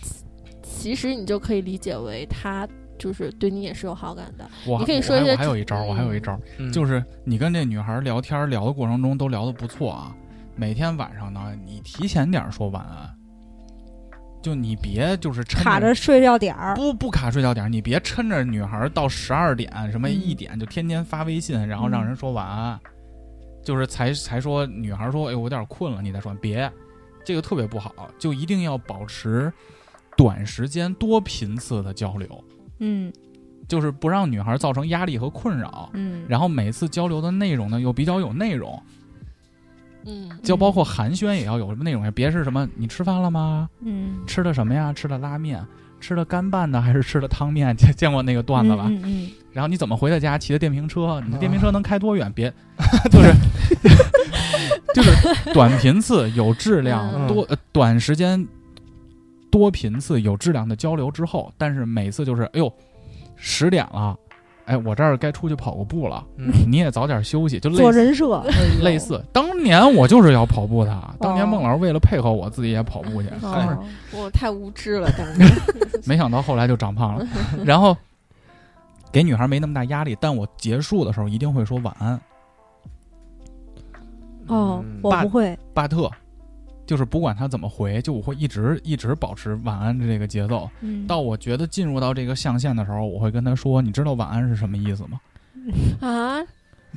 [0.62, 4.46] 其实你就可以理解为她就是对你也是有好感的。
[4.66, 6.38] 你可以说一些，还有一招，我还有一招，
[6.74, 10.16] 就是你跟这女孩聊天聊的过程中都聊的不错啊，
[10.56, 13.19] 每天晚上呢，你提前点说晚安。
[14.42, 22.80] 就你别就是卡着睡觉点儿，不不卡睡觉点儿，你别抻着女孩到十二点什么一点就天天发微信，然后让人说晚安，
[23.64, 26.72] 就是才才说女孩说哎我有点困了，你再说别，
[27.26, 29.52] 这个特别不好，就一定要保持
[30.16, 32.44] 短时间多频次的交流，
[32.80, 33.12] 嗯，
[33.68, 38.82] 就是不让女孩造成压力和困扰，嗯，然后每次交流的内容呢又比较有内容。
[40.10, 42.12] 嗯，就包括寒暄也要有什么内容呀？
[42.12, 43.70] 别是什么你吃饭了吗？
[43.82, 44.92] 嗯，吃的什么呀？
[44.92, 45.64] 吃的拉面，
[46.00, 47.76] 吃的干拌的还是吃的汤面？
[47.78, 48.86] 见见过那个段子吧？
[48.90, 49.32] 嗯嗯。
[49.52, 50.38] 然后你怎么回的家？
[50.38, 51.22] 骑的电瓶车？
[51.26, 52.32] 你的电瓶车能开多远？
[52.34, 52.52] 别，
[53.12, 53.34] 就是
[54.94, 58.48] 就是短频次有质量多短时间
[59.52, 62.72] 多频次有质量的交流之后，但是每次就是哎呦
[63.36, 64.16] 十点了。
[64.70, 66.24] 哎，我这儿该出去跑个步了，
[66.68, 67.60] 你也早点休息。
[67.60, 68.44] 就做人设，
[68.84, 69.20] 类似。
[69.34, 73.30] 当年我就是要跑步的，当年孟老师为了配合我自己也跑步去。
[74.14, 75.50] 我太无知了，当年。
[76.06, 77.28] 没想到后来就长胖了，
[77.66, 77.98] 然后
[79.12, 82.22] 给女孩没那么大压力，但我结束的时候一定会说晚安。
[84.46, 85.58] 哦，我不会。
[85.74, 86.12] 巴特。
[86.90, 90.68] 就是不管他怎么回，就我会一直一直保持晚安的这个节奏。
[91.08, 95.20] 到我觉得进入到这个象限的时候，我会跟他说：“你知道晚安是什么意思吗？”
[96.02, 96.42] 啊，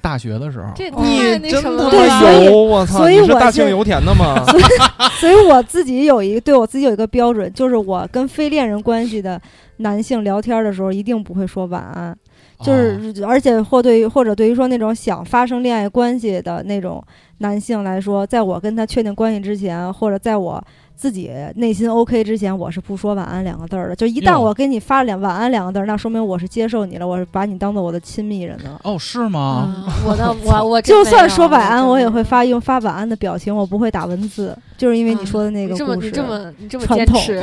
[0.00, 3.06] 大学的时候，这你真的有我操！
[3.06, 4.42] 你是大庆油田的吗？
[5.20, 9.38] 所以我自己有一个对我自己有一个标准，就是我跟非恋人关系的
[9.76, 12.16] 男性聊天的时候，一定不会说晚安。
[12.62, 17.02] 就是，而且或对于或者对于说那种想发生恋爱关系的那种
[17.38, 20.62] 男性来说，在我跟他确定关系之前，或者在我
[20.96, 23.96] 自己内心 OK 之前，我是不说晚安两个字儿的。
[23.96, 28.80] 就一旦我给你发两晚安两个字儿，那说明我是接受你了，我是把你当做我的亲密人了。
[28.84, 29.86] 哦，是吗？
[30.06, 36.06] 我的我我就算说晚安，我也会发用发晚安的表情，我不会打文字，就是因为你说的那个故事。
[36.06, 37.42] 你这么 你这么坚持。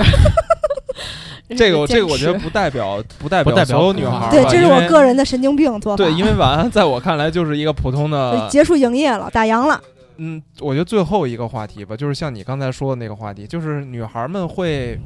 [1.58, 5.98] 这个这个我觉得不代表不代表所有女孩对，这是我个人的神经病做法。
[5.98, 9.82] 对，因为晚安在我看来就是一个普通的结束营业了，打烊了。
[10.20, 15.00] 嗯，我觉得最后一个话题吧，就是像你刚才说的那个话题，就是女孩们会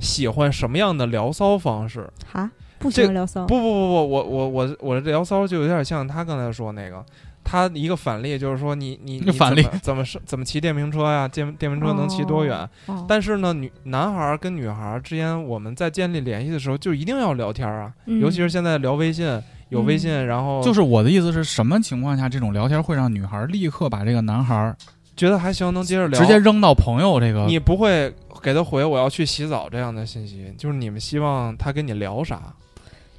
[0.00, 2.10] 喜欢什么样的聊骚方式？
[2.30, 3.46] 哈，不喜欢聊骚？
[3.46, 7.04] 不不不不，我我我我的聊骚就有点像他刚才说那个。
[7.48, 11.28] 他一个反例就是说，你你你反例怎么是怎么骑电瓶车呀？
[11.28, 12.68] 电电瓶车能骑多远？
[13.06, 17.94] 但是呢，女男孩跟女孩之间，我们在建立联系的时候，就一定要聊天啊。
[18.06, 24.74] 尤其是现在聊微信，有微信，然后就是我的意思是什么情况下，这种聊天会让女孩立刻把这个男孩
[25.16, 27.46] 觉得还行，能接着聊，直接扔到朋友这个？
[27.46, 28.12] 你不会
[28.42, 30.52] 给他回我要去洗澡这样的信息？
[30.56, 32.40] 就是你们希望他跟你聊啥？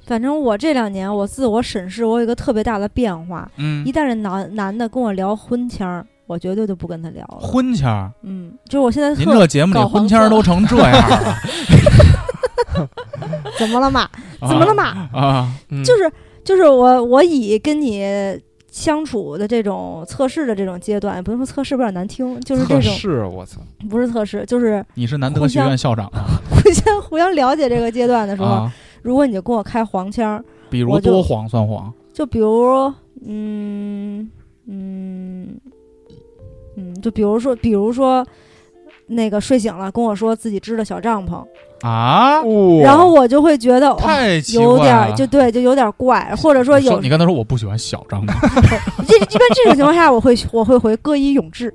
[0.06, 3.46] 反正我这两年我自我审视，我有一个特别大的变化。
[3.56, 7.40] 嗯，一旦是男男的跟我聊婚签儿，我绝对就不跟他聊了。
[7.40, 11.36] 婚签儿，嗯，就是我现在您这节目里婚签儿都 成这样了，
[13.58, 14.08] 怎么了嘛？
[14.40, 15.10] 怎么了嘛？
[15.12, 15.52] 啊，
[15.84, 16.10] 就是
[16.48, 18.02] 就是我我以跟你
[18.70, 23.60] 相处的这种测试的这种阶段，不用说测试，有点难听，就是这种是我操，
[23.90, 28.66] 不是测试，就是你是南德学院校长啊， 互相互相了解这个阶段的时候。
[29.02, 31.92] 如果你就跟我开黄腔，比如多黄算黄？
[32.14, 32.90] 就比如，
[33.26, 34.30] 嗯
[34.66, 35.54] 嗯
[36.78, 38.26] 嗯，就比如说，比如说，
[39.08, 41.44] 那个睡醒了跟我说自己支的小帐篷。
[41.80, 42.42] 啊，
[42.82, 48.34] 然后我就会觉得太有点，就对，就有点怪，或者说有你跟他说我不喜欢小帐篷，
[49.06, 51.72] 这一般这种情况下我会我会回歌以咏志。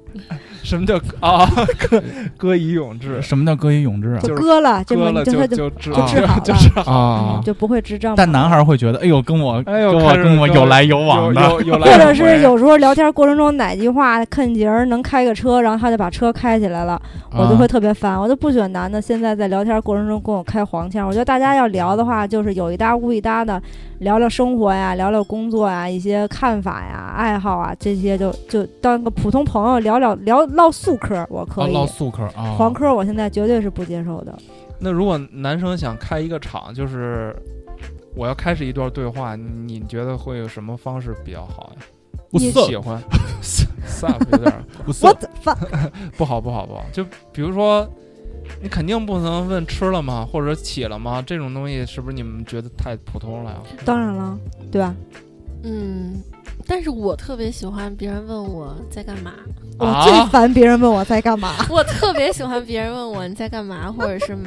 [0.64, 1.46] 什么叫啊？
[1.78, 2.02] 歌
[2.38, 3.22] 歌以咏志？
[3.22, 4.20] 什么叫歌以咏志啊？
[4.24, 8.16] 就割了，割了就就治好了啊，就不会智障。
[8.16, 17.00] 但男孩会觉得，哎呦，跟我跟我跟我有来有往的，或者是有时候聊天过程中哪句话看节儿能开个车，然后他就把车开起来了，
[17.32, 18.20] 我就会特别烦。
[18.20, 21.06] 我就不喜欢男的现在在聊天过程中跟我开黄腔。
[21.08, 23.62] 我觉得大家要聊的话，就是有一搭无一搭的。
[24.04, 32.54] 聊聊生活呀，聊聊工作呀，一些看法呀、爱好啊，这些就就当个普通朋友聊聊聊唠素嗑，我可以唠素嗑啊。
[32.58, 34.38] 黄科我现在绝对是不接受的。
[34.80, 37.34] 那如果男生想开一个场，就是
[38.16, 41.82] 我要开始一段对话，你觉得会有什么方式比较好呀？
[42.30, 43.02] 不喜欢，
[43.86, 44.52] stop 有点
[44.86, 45.30] 不我怎
[46.18, 46.84] 不好不好不好？
[46.92, 47.88] 就比如说。
[48.62, 51.22] 你肯定不能问吃了吗，或者起了吗？
[51.26, 53.62] 这种东西是不是你们觉得太普通了呀？
[53.86, 54.38] 当然了，
[54.72, 54.96] 对吧？
[55.64, 56.22] 嗯，
[56.66, 59.34] 但是我特别喜欢别人问我在干嘛。
[59.80, 61.54] 我最烦别人问我在干嘛。
[61.70, 64.38] 我特别喜欢别人问我你在干嘛，或者是。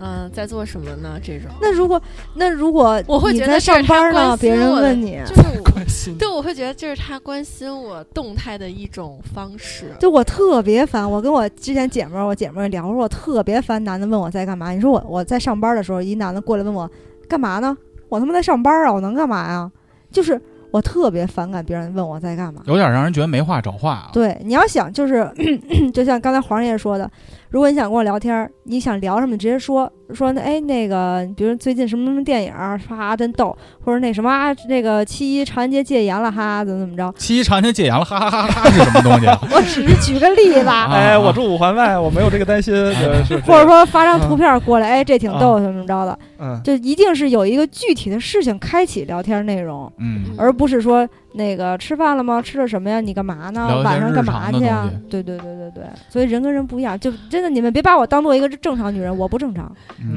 [0.00, 1.18] 嗯，在做什么呢？
[1.20, 2.00] 这种那如果
[2.34, 9.92] 那如果我会觉得上班呢，别人问你，就是关心，对，我会觉得这是他关心我动态的一种方式。
[9.98, 14.70] 就我特别烦，我跟我之前姐们儿，我姐们儿聊，我说我特别烦男的问我在干嘛。
[14.70, 16.88] 你说我我在上班的时候，一男的过来问我
[17.28, 17.76] 干嘛呢？
[18.08, 19.68] 我他妈在上班啊，我能干嘛呀？
[20.12, 24.10] 就是我特别反感别人问我在干嘛，有点让人觉得没话找话啊。
[24.12, 25.28] 对，你要想就是，
[25.94, 27.10] 就像刚才黄爷说的。
[27.48, 32.52] 如果你想跟我聊天，你想聊什么，直接说说那哎那个，比如最近什么什么电影，
[32.88, 37.12] 唰真逗，或者那什么啊，那个七一长安街戒严了，哈怎么怎么着？
[37.18, 39.26] 七一长安街戒严了，哈哈哈哈是什么东西？
[39.54, 40.66] 我只是举个例子。
[40.68, 42.74] 哎，我住五环外，我没有这个担心。
[43.44, 46.18] 或者说发张图片过来，哎，这挺逗，怎么着的？
[46.40, 52.40] 嗯，就一定是有一个具体的事情开启聊天内容，嗯，而不是说那个吃饭了吗？
[52.40, 53.00] 吃的什么呀？
[53.00, 53.82] 你干嘛呢？
[53.84, 54.88] 晚上干嘛去啊？
[55.10, 57.12] 对对对对对，所以人跟人不一样，就。
[57.28, 59.70] 真的，你们别把我当做一个正常女人，我不正常。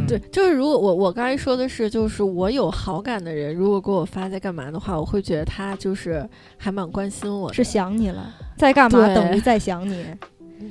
[0.07, 6.27] 对，就是如果我我刚才说的是，就是我有好感的人，如果给我发在干嘛的话，我会觉得他就是
[6.57, 10.05] 还蛮关心我，是想你了，在干嘛等于在想你。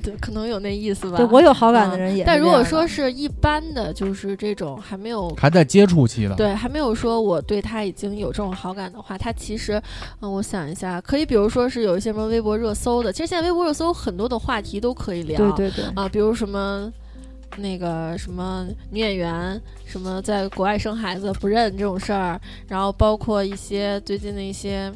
[0.01, 1.17] 对，可能有那意思吧。
[1.17, 9.81] 对我有好感的人也，但如果说是一般的，就是这种还没有还在接触期的，对，还没有说我对他已经有这种好感的话，他其实，
[10.21, 16.89] 嗯，我想一下，可以，比如说是有一些什么微博热搜的，其实现在微博热搜很多的话题都可以聊，对对对，啊，比如什么
[17.57, 24.91] 那个什么女演员，什么在国外生孩子不认这种事儿，然后包括一些最近的一些。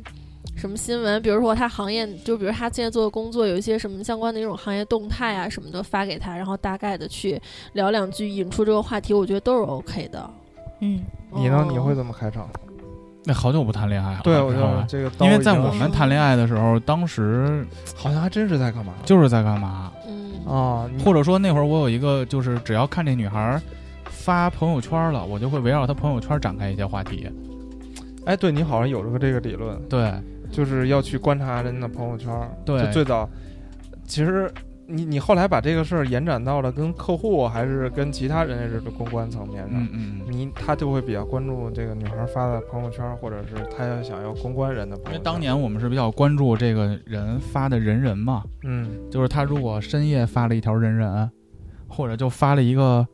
[0.56, 1.22] 什么新闻？
[1.22, 7.40] 比如说他行业，就比如他现在做的工作，有一些什么相关的一种行业动态啊什么的发给他，然后大概的去
[7.73, 10.30] 聊两句，引出这个话题，我觉得都是 OK 的。
[10.80, 11.03] 嗯，
[11.34, 11.68] 你呢？
[11.69, 12.49] 你会怎么开场？
[13.26, 14.19] 那好久不谈恋爱了。
[14.23, 17.65] 对，我觉得这个，因为在我们谈恋爱的时候，当时
[17.95, 19.91] 好像还真是在干嘛，就是在干嘛。
[20.07, 23.60] 嗯啊，或者说那会儿我有一个，就是只要看这女孩
[24.06, 27.27] 发朋友圈了，我就会围绕她朋友圈展开一些话题。
[28.26, 30.14] 哎，对你好像有这个这个理论，对，
[30.52, 32.31] 就是要去观察人的朋友圈。
[32.64, 33.27] 对，最早，
[34.06, 34.52] 其实。
[34.87, 45.13] 你你后来把这个事儿延展到了跟客户还是跟其他人的这个公关层面上，嗯嗯，你他就会比较关注这个女孩发的朋友圈，或者是他要想要公关人的朋友圈。
[45.13, 51.29] 因为当年我们是比较关注这个人发的人人嘛，嗯，就是他如果深夜发了一条人人，
[51.87, 53.07] 或者就发了一个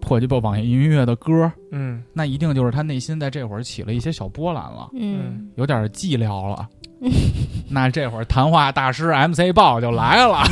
[0.00, 6.68] 破鸡巴网易云音乐的歌，嗯，那一定就是他内心在这会儿起了一些小波澜了，嗯，有点寂寥了。
[7.68, 10.42] 那这会儿谈话大师 MC 报就来了，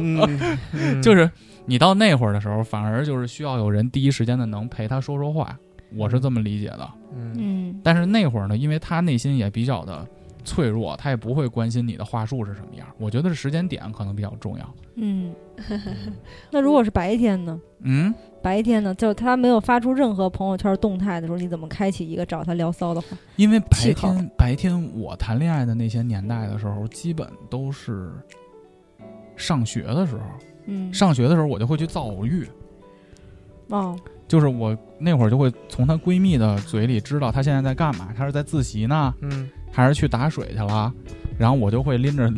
[1.02, 1.30] 就是
[1.66, 5.56] 你到那会儿的时候，反而就是需要有人第一时间的能陪他说说话，
[5.96, 6.90] 我是这么理解的。
[7.14, 10.06] 嗯，但是那会儿呢，因为他内心也比较的
[10.44, 12.86] 脆弱，他也不会关心你的话术是什么样。
[12.98, 14.74] 我觉得是时间点可能比较重要。
[14.96, 15.32] 嗯，
[16.50, 17.60] 那如果是白天呢？
[17.82, 18.12] 嗯。
[18.42, 23.16] 白天呢，就他没有发出任何朋友圈动态的时候，你怎么开启一个找他聊骚的话？
[23.36, 28.10] 因为白天白天我谈恋爱的那些年代的时候，基本都是
[29.36, 30.22] 上学的时候。
[30.66, 32.46] 嗯，上学的时候我就会去造偶遇。
[33.68, 33.96] 哦，
[34.28, 40.92] 就是我那会儿就会从她闺蜜的嘴里知道她现在在干嘛，她是在自习呢，嗯，还是去打水去了？
[41.38, 42.30] 然后我就会拎着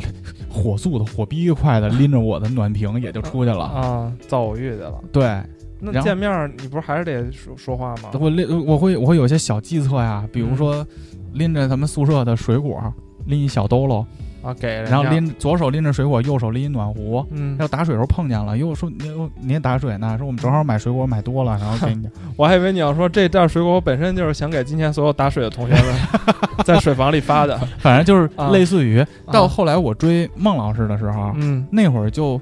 [0.49, 5.03] 火速的火逼快的拎着我的暖瓶也就出去了啊，造偶遇去了。
[5.13, 5.43] 对。
[5.85, 8.11] 那见面你不是还是得说说话吗？
[8.21, 10.87] 我拎我会我会有些小计策呀，比如说
[11.33, 12.81] 拎着咱们宿舍的水果，
[13.27, 14.05] 拎一小兜喽
[14.43, 22.09] 啊，给，然后拎左手拎着水果，右手拎一暖壶，嗯，要打水时候碰见了，又说你你也打水呢，说我们正好买水果买多了，然后给你。
[22.37, 25.95] 我还以为你要说这袋水果我本身就是想给今天所有打水的同学们
[26.65, 32.41] 在水房里发的，反正就是类似于到后来我追孟老师的时候，嗯，那会儿就。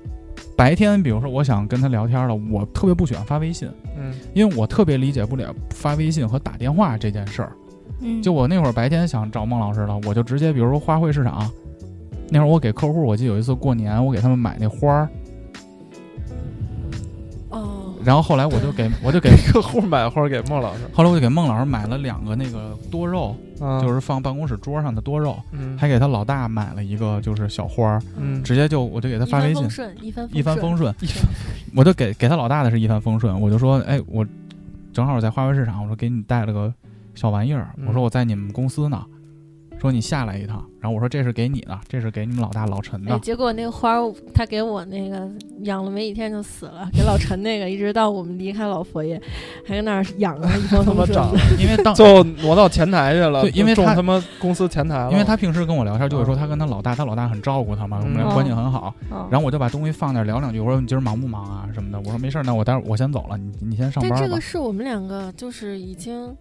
[0.63, 3.69] 白天，比如说我想跟他聊天了，我特别不喜欢发微信，
[3.99, 7.53] 嗯，因为我特别理解不了发微信和打电话这件事儿，
[8.01, 11.51] 嗯，就我那会儿白天想找孟老师了，我就直接，比如说花卉市场，
[12.29, 15.09] 那会儿我给客户，我记得有一次过年，我给他们买那花儿，哦，
[18.05, 23.37] 然后后来我就给 我就给客户买花给孟老师，后来我就给孟老师买了两个那个多肉。
[23.81, 29.65] 就是放办公室桌上的多肉，嗯，还给他老大买了一个就是小花儿，嗯，直接就我就给他发微信，
[30.01, 31.23] 一帆一帆风顺，一帆，
[31.77, 34.27] 我就给给他老大的是一帆风顺，我就说，哎，我
[34.93, 36.75] 正好在花卉市场，我说给你带了个
[37.15, 39.01] 小玩意儿，我说我在你们公司呢。
[39.83, 43.19] 说你下来一趟，然后我说这是给你的，这是给你们老大老陈的。
[43.19, 43.97] 结果那个花
[44.33, 45.29] 他给我那个
[45.63, 49.21] 养了没几天就死了，给老陈那个一直到我们离开老佛爷，
[49.67, 55.11] 还在那儿养着一 他妈长， 因为当 最后挪到前台去了，对，因为他他妈公司前台了。
[55.11, 58.95] 因为他平时跟我聊天就会说他跟他老大，他老大很照顾他嘛，我们俩关系很好。
[59.29, 64.17] 然后我就把东西放那儿聊两句，我说你今儿忙不忙啊什么的，我说没事儿，那我待会儿我先走了，你你先上班吧。
[64.21, 66.33] 但这个是我们两个就是已经。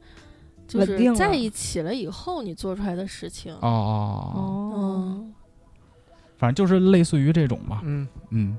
[0.72, 3.54] 就是在一起了以后，你做出来的事情。
[3.56, 4.42] 哦哦
[4.74, 5.26] 哦，
[6.38, 7.82] 反正就是类似于这种吧。
[7.84, 8.58] 嗯嗯。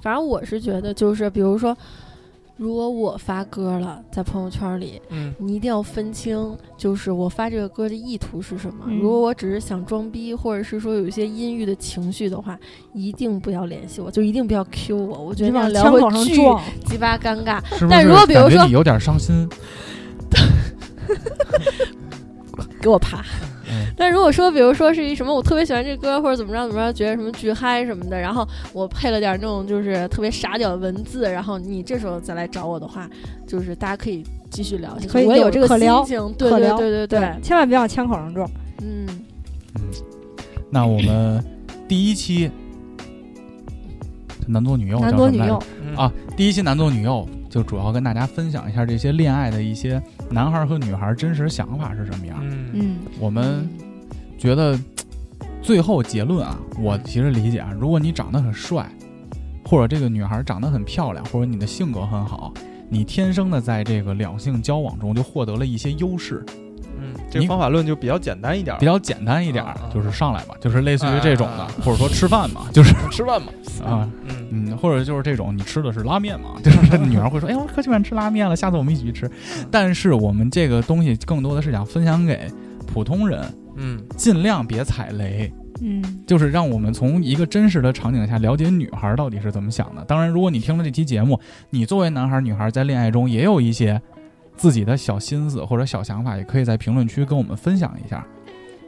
[0.00, 1.76] 反正我是觉得，就是比如说，
[2.56, 8.86] 如果我发歌了，在朋友圈里，嗯，你一定要分清，就是我发这个歌的意图是什么。
[8.88, 12.58] 如果我只是想装逼，或者是说有一些阴郁的情绪的话，
[12.94, 15.24] 一定不要联系我，就一定不要 Q 我。
[15.26, 16.36] 我觉得这样聊会巨
[16.86, 17.60] 鸡巴尴尬。
[17.90, 19.46] 但如果比如说你有点伤心。
[22.80, 23.22] 给我爬！
[23.96, 33.08] 但如果说，比如说是一什么，我特别喜欢这歌，或者怎么着怎么着，觉得什么巨嗨什么的，然后我配了点那种就是特别傻屌的文字，然后你这时候再来找我的话，
[33.46, 34.96] 就是大家可以继续聊。
[35.08, 38.48] 可以，我有这个心情，对对对对对，千万别往枪口上撞。
[38.82, 39.06] 嗯
[39.74, 39.82] 嗯，
[40.70, 41.42] 那我们
[41.88, 42.50] 第一期
[44.46, 45.62] 男左女右，男左女右
[45.96, 47.26] 啊，第一期男左女右。
[47.48, 52.38] 就主要跟大家分享一下这些恋爱的一些男孩和女孩真实想法是什么样。
[52.72, 53.68] 嗯，我们
[54.38, 54.78] 觉得
[55.62, 58.88] 最后结论啊，我其实理解啊，如果你长得很帅，
[59.64, 62.52] 或者这个女孩长得很漂亮，或者你的性格很好，
[62.88, 66.44] 你天生的在这个两性交往中就获得了一些优势。
[66.98, 73.48] 嗯，这个方法论就比较简单一点，比较简单一点，就是上来吧，就是类似于这种的，或者说吃饭嘛，就是吃饭嘛，
[73.84, 74.08] 啊。
[74.50, 76.56] 嗯，或者就是这种，你吃的是拉面嘛？
[76.64, 79.30] 就是 女儿会说：“哎，我可喜欢吃拉面了，下次我们一起去吃。”
[79.70, 82.50] 但是我们这个东西更多的是想分享给
[82.86, 83.44] 普通人，
[83.76, 90.04] 嗯，尽量别踩雷，嗯，就是让我们从一个真实的场景下了解女孩到底是怎么想的。
[90.04, 91.38] 当然，如果你听了这期节目，
[91.70, 94.00] 你作为男孩女孩在恋爱中也有一些
[94.56, 98.24] 自己的小心思或者小想法，也可以在评论区跟我们分享一下。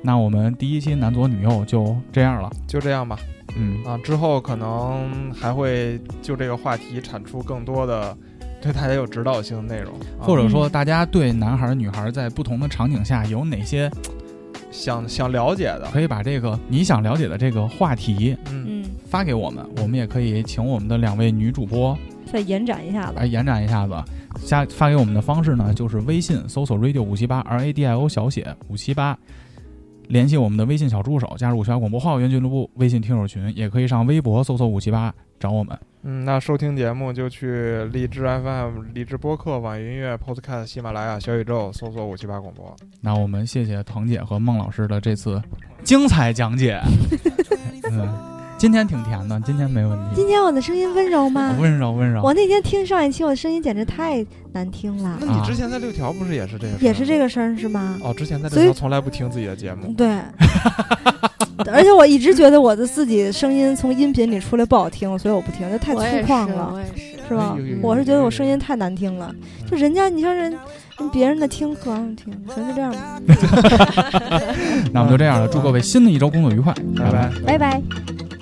[0.01, 3.19] 那我们第一期男左女右就这样了，就这样吧。
[3.57, 3.85] 嗯。
[3.85, 8.17] 啊，之后可能还会就这个话题产出更多的
[8.61, 13.91] 对大家有指导性的内容，或者说大家对男孩女孩在不同的场景下有哪些
[14.71, 21.97] 想想了解的，可以把这个你想了解的这个话题，嗯，发给我们，我们也可以请我们的两位女主播
[22.31, 23.95] 再延展一下子，来延展一下子。
[24.45, 29.19] 加发给我们的方式呢，就是微信搜索 radio 五七八 R A D I O 小写五七八。
[30.09, 35.79] 联系我们的微信小助手，加入五七八广播校园俱乐部微信听友群，也可以上微博搜索五七八找我们。
[36.03, 42.75] 嗯，那收听节目就去荔枝 FM、荔枝播客、网易云音乐、Podcast、喜马拉雅、小宇宙搜索五七八广播。
[43.01, 45.43] 那我们谢谢腾姐和孟老师的这次
[45.83, 46.81] 精彩讲解。
[47.91, 48.38] 嗯。
[48.59, 50.05] 今天挺甜的，今天没问题。
[50.17, 51.57] 今天我的声音温柔吗？
[51.61, 52.21] 温柔温柔。
[52.23, 55.17] 我那天听上一期，我的声音简直太难听了。
[55.21, 56.77] 那你之前在六条不是也是这个？
[56.81, 57.97] 也是这个声是吗？
[58.03, 59.95] 哦，之前在六条从来不听自己的节目。
[59.97, 60.19] 对。
[61.73, 66.71] 而且我一直觉得我的自己声音从音频里出来不好听，所以我不听，就太粗犷了。
[66.73, 67.57] 我也是，是吧？
[67.81, 69.33] 我是觉得我声音太难听了。
[69.71, 70.57] 就人家，你像人
[71.13, 73.21] 别人的听可好听，行，就这样吧。
[74.93, 77.83] 那我们就这样了，祝各位新的一周工作愉快，拜拜，拜拜。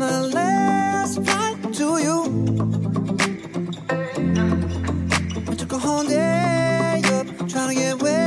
[0.00, 2.18] on the last flight to you.
[5.48, 8.17] We took a whole day up, trying to get way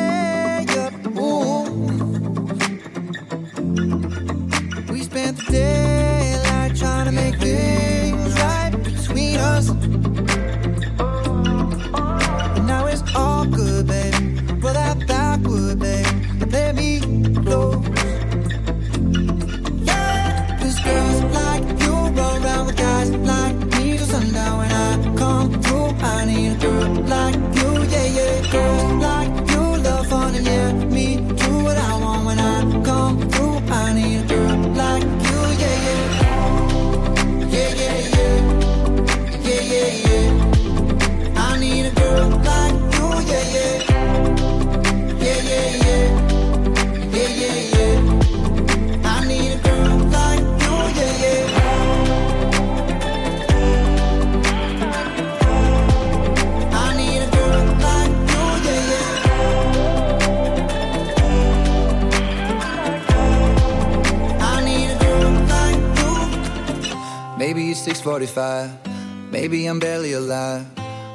[68.32, 69.32] 45.
[69.32, 70.66] Maybe I'm barely alive.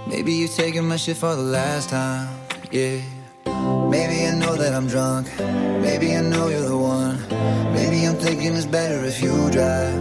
[0.06, 2.28] Maybe you taking my shit for the last time.
[2.70, 3.00] Yeah.
[3.90, 5.26] Maybe I know that I'm drunk.
[5.80, 7.16] Maybe I know you're the one.
[7.72, 9.94] Maybe I'm thinking it's better if you drive.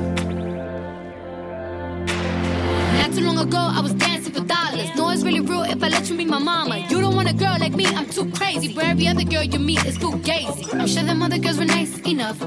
[2.99, 4.93] Not too long ago, I was dancing for dollars.
[4.97, 6.79] No, it's really rude if I let you be my mama.
[6.89, 8.73] You don't want a girl like me, I'm too crazy.
[8.73, 10.73] Where every other girl you meet is fugazi.
[10.73, 12.41] I'm sure them other girls were nice enough.